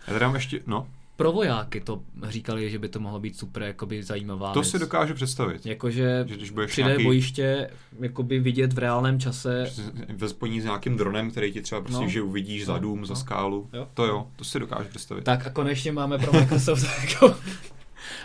[0.06, 3.62] Já teda mám ještě, no, Pro vojáky to říkali, že by to mohlo být super
[3.62, 4.70] jakoby zajímavá to věc.
[4.70, 5.66] si dokážu představit.
[5.66, 9.70] Jakože Že když budeš 3D nějaký, bojiště jakoby vidět v reálném čase.
[10.16, 12.08] ve spojení s nějakým dronem, který ti třeba prostě, No.
[12.08, 13.20] že uvidíš za No, dům, za no.
[13.20, 13.68] skálu.
[13.72, 13.88] Jo.
[13.94, 15.24] To jo, to si dokážu představit.
[15.24, 17.36] Tak a konečně máme pro Microsoft jako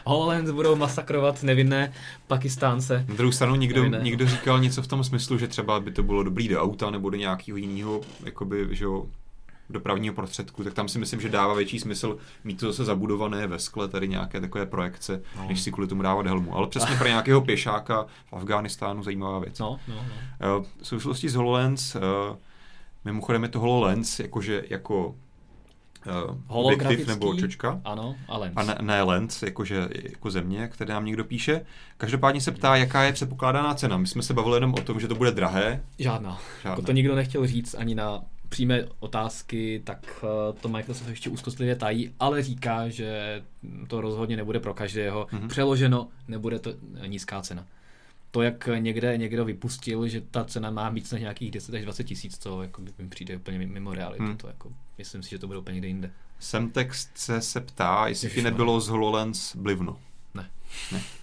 [0.05, 1.93] HoloLens budou masakrovat nevinné
[2.27, 3.05] Pakistánce.
[3.09, 4.03] Na druhou stranu někdo, Nevinné.
[4.03, 7.09] někdo říkal něco v tom smyslu, že třeba by to bylo dobrý do auta nebo
[7.09, 9.05] do nějakého jiného jakoby, že jo,
[9.69, 13.59] dopravního prostředku, tak tam si myslím, že dává větší smysl mít to zase zabudované ve
[13.59, 15.41] skle, tady nějaké takové projekce, No.
[15.41, 15.47] no.
[15.49, 16.55] než si kvůli tomu dávat helmu.
[16.55, 19.59] Ale přesně pro nějakého pěšáka v Afghánistánu zajímavá věc.
[19.59, 20.03] No, no, no.
[20.61, 21.99] Eh, V souvislosti s HoloLens, eh,
[23.05, 25.15] mimochodem je to HoloLens jakože jako
[26.07, 27.81] eh, objektiv nebo čočka.
[27.85, 28.53] Ano, a lens.
[28.55, 31.65] A ne, ne lens, jakože jako země, které nám někdo píše.
[31.97, 33.97] Každopádně se ptá, jaká je předpokládaná cena.
[33.97, 35.83] My jsme se bavili jenom o tom, že to bude drahé.
[35.99, 36.39] Žádná.
[36.63, 36.71] Žádná.
[36.71, 41.75] Jako to nikdo nechtěl říct ani na přímé otázky, tak eh, to Microsoft ještě úzkostlivě
[41.75, 43.41] tají, ale říká, že
[43.87, 45.27] to rozhodně nebude pro každého.
[45.31, 45.47] Mhm.
[45.47, 46.73] Přeloženo, nebude to
[47.07, 47.65] nízká cena.
[48.35, 52.03] To, jak někde někdo vypustil, že ta cena má víc než nějakých 10 až 20
[52.03, 54.23] tisíc, co jako by mi přijde úplně mimo realitu.
[54.23, 54.37] Hmm.
[54.37, 56.11] To jako, myslím si, že to bude úplně někde jinde.
[56.39, 59.97] Semtext se, se ptá, jestli ti nebylo z HoloLens blivno.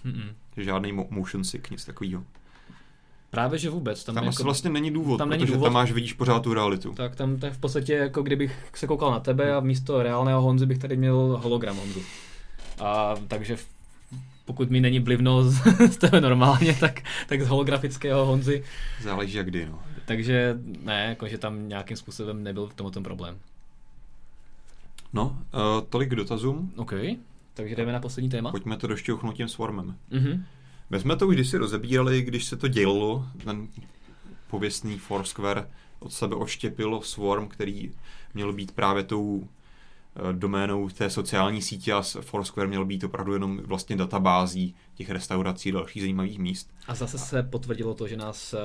[0.05, 0.33] Mm-mm.
[0.57, 2.23] Že žádný mo- motion sick, nic takového.
[3.29, 4.03] Právě, že vůbec.
[4.03, 5.65] Tam, Tam, tam jako, asi vlastně není důvod, tam není protože důvod.
[5.65, 6.93] tam máš, vidíš pořád tu realitu.
[6.93, 10.41] Tak tam to je v podstatě jako kdybych se koukal na tebe a místo reálného
[10.41, 12.01] Honzy bych tady měl hologram Honzu.
[12.79, 13.67] A takže v-
[14.45, 15.55] pokud mi není blivno z,
[15.91, 18.63] z tebe normálně, tak, tak z holografického Honzy.
[19.01, 19.83] Záleží jak kdy, no.
[20.05, 23.39] Takže ne, jakože tam nějakým způsobem nebyl v ten problém.
[25.13, 26.71] No, uh, tolik k dotazům.
[26.75, 26.93] OK,
[27.53, 28.51] takže jdeme na poslední téma.
[28.51, 29.97] Pojďme to došťouchnout tím swarmem.
[30.11, 30.45] Mhm.
[30.89, 33.67] My jsme to už kdysi rozebírali, když se to dělo, ten
[34.47, 35.67] pověstný Foursquare
[35.99, 37.91] od sebe odštěpil Swarm, který
[38.33, 39.47] měl být právě tou
[40.31, 45.71] doménou té sociální sítě a s- Foursquare měl být opravdu jenom vlastně databází těch restaurací
[45.71, 46.69] a dalších zajímavých míst.
[46.87, 48.57] A zase se potvrdilo to, že nás eh,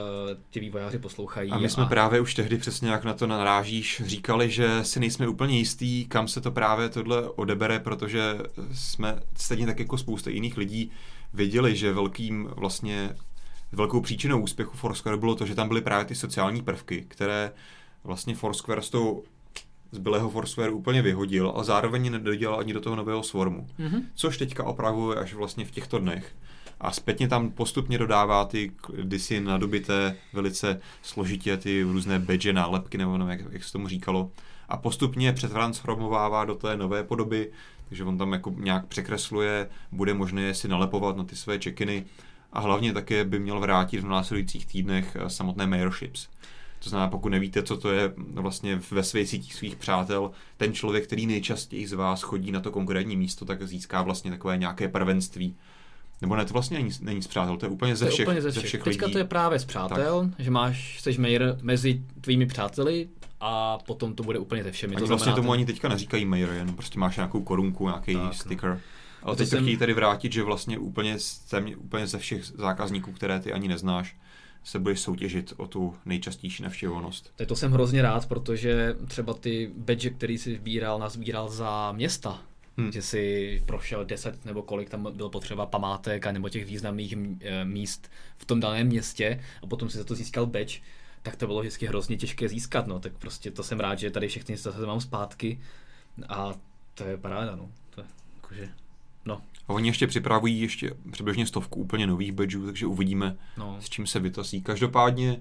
[0.50, 1.50] ti vývojáři poslouchají.
[1.50, 5.28] A my jsme právě už tehdy přesně jak na to narážíš, říkali, že si nejsme
[5.28, 8.38] úplně jistí, kam se to právě tohle odebere, protože
[8.72, 10.90] jsme stejně tak jako spousta jiných lidí
[11.34, 13.16] věděli, že velkým vlastně
[13.72, 17.52] velkou příčinou úspěchu Foursquare bylo to, že tam byly právě ty sociální prvky, které
[18.04, 19.22] vlastně Foursquare z toho
[19.90, 23.66] zbylého Foursquare úplně vyhodil a zároveň nedodělal ani do toho nového Swarmu.
[23.78, 24.02] Mhm.
[24.14, 26.34] Což teďka opravuje až vlastně v těchto dnech.
[26.80, 28.72] A zpětně tam postupně dodává ty
[29.02, 34.30] kdysi nadobité, velice složitě ty různé badge, nálepky, nebo nevím, jak, jak se tomu říkalo.
[34.68, 37.50] A postupně je přetransformovává do té nové podoby,
[37.88, 42.04] takže on tam jako nějak překresluje, bude možné si nalepovat na ty své check-iny
[42.52, 46.28] a hlavně také by měl vrátit v následujících týdnech eh, samotné mailships.
[46.84, 51.04] To znamená, pokud nevíte, co to je vlastně ve své sítích svých přátel, ten člověk,
[51.06, 55.56] který nejčastěji z vás chodí na to konkrétní místo, tak získá vlastně takové nějaké prvenství
[56.20, 58.26] Nebo ne, to vlastně není, není z přátel, to je úplně ze To je všech,
[58.26, 58.82] úplně ze ze všech, všech.
[58.84, 59.12] Teďka lidí.
[59.12, 63.08] to je právě z přátel, že máš, jsi mail mezi tvými přáteli
[63.40, 64.94] a potom to bude úplně ze všemi.
[64.96, 68.14] Oni to vlastně tomu ten- ani teďka neříkají mail, jen prostě máš nějakou korunku, nějaký
[68.14, 68.32] Tak, no.
[68.32, 68.80] sticker.
[69.22, 71.16] Ale To teď to jsem- chtějí tady vrátit, že vlastně úplně,
[71.76, 74.16] úplně ze všech zákazníků, které ty ani neznáš,
[74.64, 77.32] se budeš soutěžit o tu nejčastější navštěvovanost.
[77.36, 82.42] Tak to jsem hrozně rád, protože třeba ty badge, který si sbíral, nazbíral za města,
[82.78, 82.82] Hm.
[82.82, 82.92] hmm.
[82.92, 87.64] že si prošel 10 nebo kolik tam bylo potřeba památek a nebo těch významných eh,
[87.64, 90.80] míst v tom daném městě a potom si za to získal badge,
[91.22, 94.28] tak to bylo vždycky hrozně těžké získat, no, tak prostě to jsem rád, že tady
[94.28, 95.60] všechny zase mám zpátky
[96.28, 96.54] a
[96.94, 98.06] to je paráda, no, to je
[98.36, 98.68] jakože,
[99.24, 103.88] no, A oni ještě připravují ještě přibližně stovku úplně nových badgeů, takže uvidíme, no, s
[103.88, 104.62] čím se vytasí.
[104.62, 105.40] Každopádně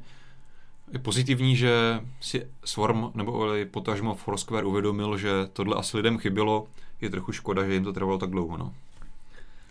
[0.93, 6.67] je pozitivní, že si Swarm nebo potažmo Foursquare uvědomil, že tohle asi lidem chybělo.
[7.01, 8.57] Je trochu škoda, že jim to trvalo tak dlouho.
[8.57, 8.73] No.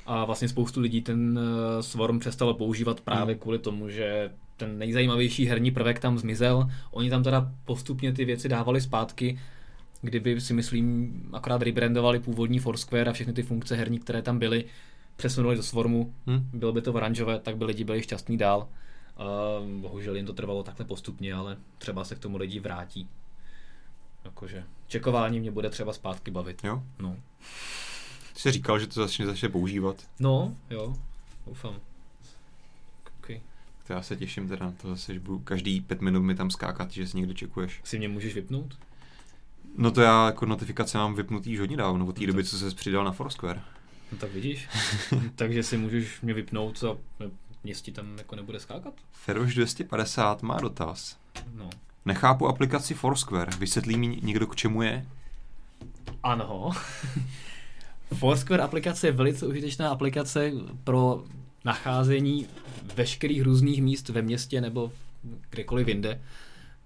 [0.07, 3.41] A vlastně spoustu lidí ten eh, Swarm přestalo používat právě Hmm.
[3.43, 6.71] kvůli tomu, že ten nejzajímavější herní prvek tam zmizel.
[6.91, 9.39] Oni tam teda postupně ty věci dávali zpátky,
[10.03, 14.65] kdyby si myslím akorát rebrandovali původní Foursquare a všechny ty funkce herní, které tam byly,
[15.17, 16.49] přesunuli do Swarmu, Hm?
[16.53, 18.69] bylo by to oranžové, tak by lidi byli šťastní dál.
[19.17, 19.25] A
[19.81, 23.09] bohužel jim to trvalo takhle postupně, ale třeba se k tomu lidi vrátí.
[24.25, 26.65] Jakože čekování mě bude třeba zpátky bavit.
[26.65, 26.83] Jo?
[26.99, 27.17] No,
[28.35, 29.97] Ty jsi říkal, že to začne začne používat.
[30.21, 30.97] no jo,
[31.47, 31.75] doufám.
[33.19, 33.41] Okay.
[33.87, 36.51] To já se těším teda na to zase, že budu každý pět minut mi tam
[36.51, 37.81] skákat, že si někde čekuješ.
[37.85, 38.79] Si mě můžeš vypnout?
[39.79, 42.59] No to já jako notifikace mám vypnutý už hodně dávno, od té No doby, co
[42.59, 43.63] se přidal na Foursquare.
[44.13, 44.69] No tak vidíš.
[45.35, 46.97] Takže si můžeš mě vypnout a
[47.65, 48.95] nic ti tam jako nebude skákat?
[49.13, 51.17] Feroš 250 má dotaz.
[51.55, 51.71] No.
[52.05, 53.53] Nechápu aplikaci Foursquare.
[53.59, 55.07] Vysvětlí mi někdo, k čemu je?
[56.23, 56.71] Ano.
[58.19, 60.53] Foursquare aplikace je velice užitečná aplikace
[60.85, 61.25] pro
[61.65, 62.47] nacházení
[62.95, 64.93] veškerých různých míst ve městě nebo
[65.51, 66.21] kdekoliv jinde.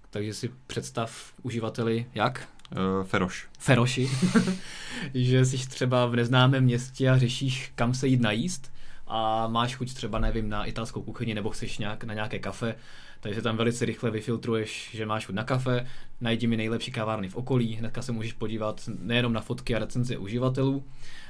[0.09, 2.47] Takže si představ uživateli jak?
[2.71, 3.47] Uh, Feroš.
[3.59, 4.09] Feroši,
[5.13, 8.71] že jsi třeba v neznámém městě a řešíš, kam se jít najíst
[9.07, 12.75] a máš chuť třeba, nevím, na italskou kuchyni nebo chceš nějak, na nějaké kafe,
[13.19, 15.87] takže tam velice rychle vyfiltruješ, že máš chuť na kafe,
[16.21, 20.17] najdi mi nejlepší kavárny v okolí, hnedka se můžeš podívat nejenom na fotky a recenze
[20.17, 20.83] uživatelů,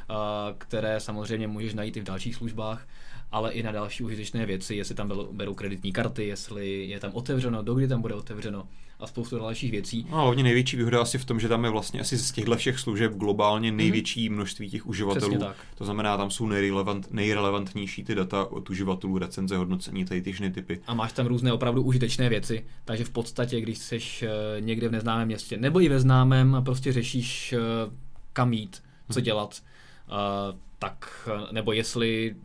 [0.09, 2.87] a, které samozřejmě můžeš najít i v dalších službách,
[3.31, 7.11] ale i na další užitečné věci, jestli tam berou- berou kreditní karty, jestli je tam
[7.13, 8.67] otevřeno, dokdy tam bude otevřeno
[8.99, 10.07] a spoustu dalších věcí.
[10.11, 12.79] No, hlavně největší výhoda asi v tom, že tam je vlastně asi z těchto všech
[12.79, 15.35] služeb globálně největší množství těch uživatelů.
[15.35, 15.53] Mhm.
[15.75, 20.79] To znamená, tam jsou nejrelevant, nejrelevantnější ty data od uživatelů, recenze, hodnocení, tady ty typy.
[20.87, 24.27] a máš tam různé opravdu užitečné věci, takže v podstatě, když jsi eh,
[24.59, 27.57] někde v neznámém městě, nebo i ve známém a prostě řešíš, eh,
[28.33, 29.70] kam jít, co dělat, eh,
[30.79, 32.35] tak, eh, nebo jestli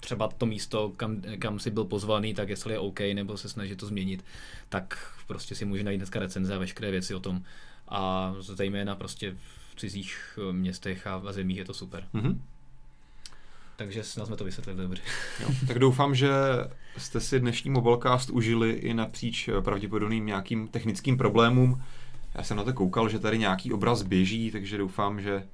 [0.00, 3.76] třeba to místo, kam, kam jsi byl pozvaný, tak jestli je OK, nebo se snažit
[3.76, 4.24] to změnit,
[4.68, 7.42] tak prostě si může najít dneska recenze a veškeré věci o tom.
[7.88, 9.36] A zejména prostě
[9.70, 12.04] v cizích eh, městech a zemích je to super.
[12.12, 12.42] Mhm.
[13.76, 15.02] Takže snad jsme to vysvětlili dobře.
[15.40, 15.48] Jo.
[15.66, 16.30] Tak doufám, že
[16.98, 21.82] jste si dnešní Mobilecast užili i napříč eh, pravděpodobným nějakým technickým problémům.
[22.34, 25.46] Já jsem na to koukal, že tady nějaký obraz běží, takže doufám, že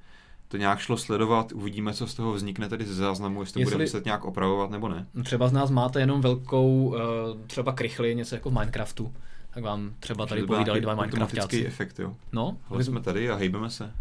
[0.51, 1.51] to nějak šlo sledovat.
[1.51, 4.89] Uvidíme, co z toho vznikne tady ze záznamu, jestli, Jestli- budeme muset nějak opravovat nebo
[4.89, 5.07] ne.
[5.23, 9.13] Třeba z nás máte jenom velkou, eh, třeba krychli, něco jako v Minecraftu,
[9.53, 11.65] tak vám třeba tady povídali dva Minecraftáci.
[11.65, 12.15] efekt, jo.
[12.31, 13.91] No, Ale jsme tady a hejbeme se.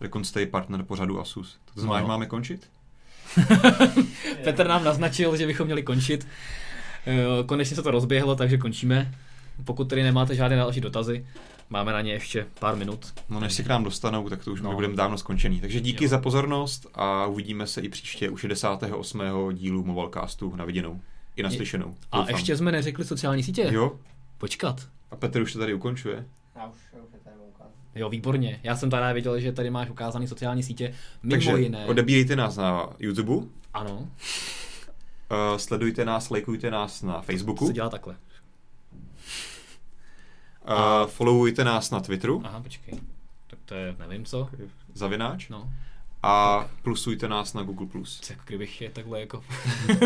[0.00, 1.58] Recon partner pořadu Asus.
[1.74, 2.04] To znamená, No.
[2.06, 2.70] že máme končit?
[4.44, 6.26] Petr nám naznačil, že bychom měli končit.
[7.06, 9.14] Eh, Konečně se to rozběhlo, takže končíme.
[9.64, 11.26] Pokud tedy nemáte žádné další dotazy,
[11.70, 13.12] máme na ně ještě pár minut.
[13.28, 14.74] No než se k nám dostanou, tak to už No.
[14.74, 15.60] budeme dávno skončený.
[15.60, 16.10] Takže díky Jo.
[16.10, 19.22] za pozornost a uvidíme se i příště u 68.
[19.52, 21.00] dílu Mobilecastu na viděnou.
[21.36, 21.94] I naslyšenou.
[22.12, 22.34] A Doufám.
[22.34, 23.68] ještě jsme neřekli sociální sítě.
[23.70, 23.92] Jo,
[24.38, 24.88] Počkat.
[25.10, 26.24] a Petr už to tady ukončuje.
[26.56, 27.72] Já už, já už je tady ukázat.
[27.94, 28.60] Jo, výborně.
[28.62, 30.94] Já jsem tady věděl, že tady máš ukázaný sociální sítě.
[31.22, 31.86] Mimo Takže jiné.
[31.86, 34.06] odebírejte nás na YouTube, Ano, uh,
[35.56, 38.16] sledujte nás, lajkujte nás na Facebooku, se dělá takhle.
[40.68, 42.94] Uh, followujte nás na Twitteru, Aha, počkej.
[43.46, 44.48] Tak to je, nevím co.
[44.94, 45.70] zavináč, No,
[46.22, 47.86] a plusujte nás na Google+.
[48.30, 49.44] jako kdybych je takhle jako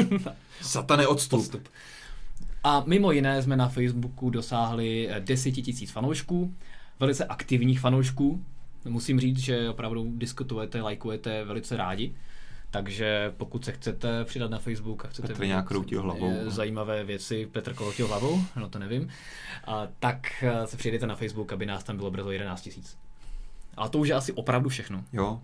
[0.60, 1.40] Satane odstup.
[1.40, 1.68] Odstup.
[2.64, 6.54] A mimo jiné jsme na Facebooku dosáhli eh, 10 tisíc fanoušků,
[7.00, 8.44] velice aktivních fanoušků.
[8.88, 12.14] Musím říct, že opravdu diskutujete, lajkujete velice rádi.
[12.72, 16.30] Takže pokud se chcete přidat na Facebook a chcete Petr nějak kroutil hlavou.
[16.30, 19.08] eh, zajímavé věci, Petr kroutil hlavou, no to nevím,
[19.64, 22.98] a tak eh, se přijdete na Facebook, aby nás tam bylo brzo 11 tisíc.
[23.76, 25.04] Ale to už je asi opravdu všechno.
[25.12, 25.40] Jo,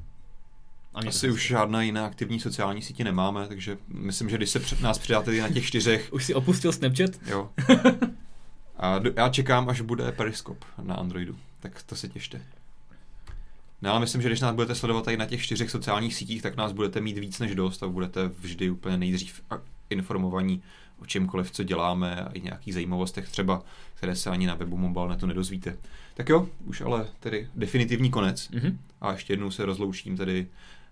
[0.94, 4.98] Asi už žádná jiná aktivní sociální sítě nemáme, takže myslím, že když se před nás
[4.98, 6.08] přidáte na těch čtyřech...
[6.12, 7.10] už si opustil Snapchat?
[7.26, 7.50] Jo.
[8.76, 12.42] A já čekám, až bude Periscope na Androidu, tak to se těšte.
[13.82, 16.56] No ale myslím, že když nás budete sledovat tady na těch čtyřech sociálních sítích, tak
[16.56, 19.42] nás budete mít víc než dost a budete vždy úplně nejdřív
[19.90, 20.62] informovaní
[20.98, 23.62] o čemkoliv, co děláme a i nějakých zajímavostech třeba,
[23.94, 25.76] které se ani na webu Mobilenetu nedozvíte.
[26.14, 28.76] Tak jo, už ale tedy definitivní konec mm-hmm.
[29.00, 30.46] a ještě jednou se rozloučím tedy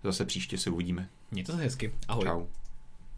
[0.05, 1.09] zase příště se uvidíme.
[1.31, 1.93] Mějte se hezky.
[2.09, 2.25] Ahoj.
[2.25, 2.47] Čau.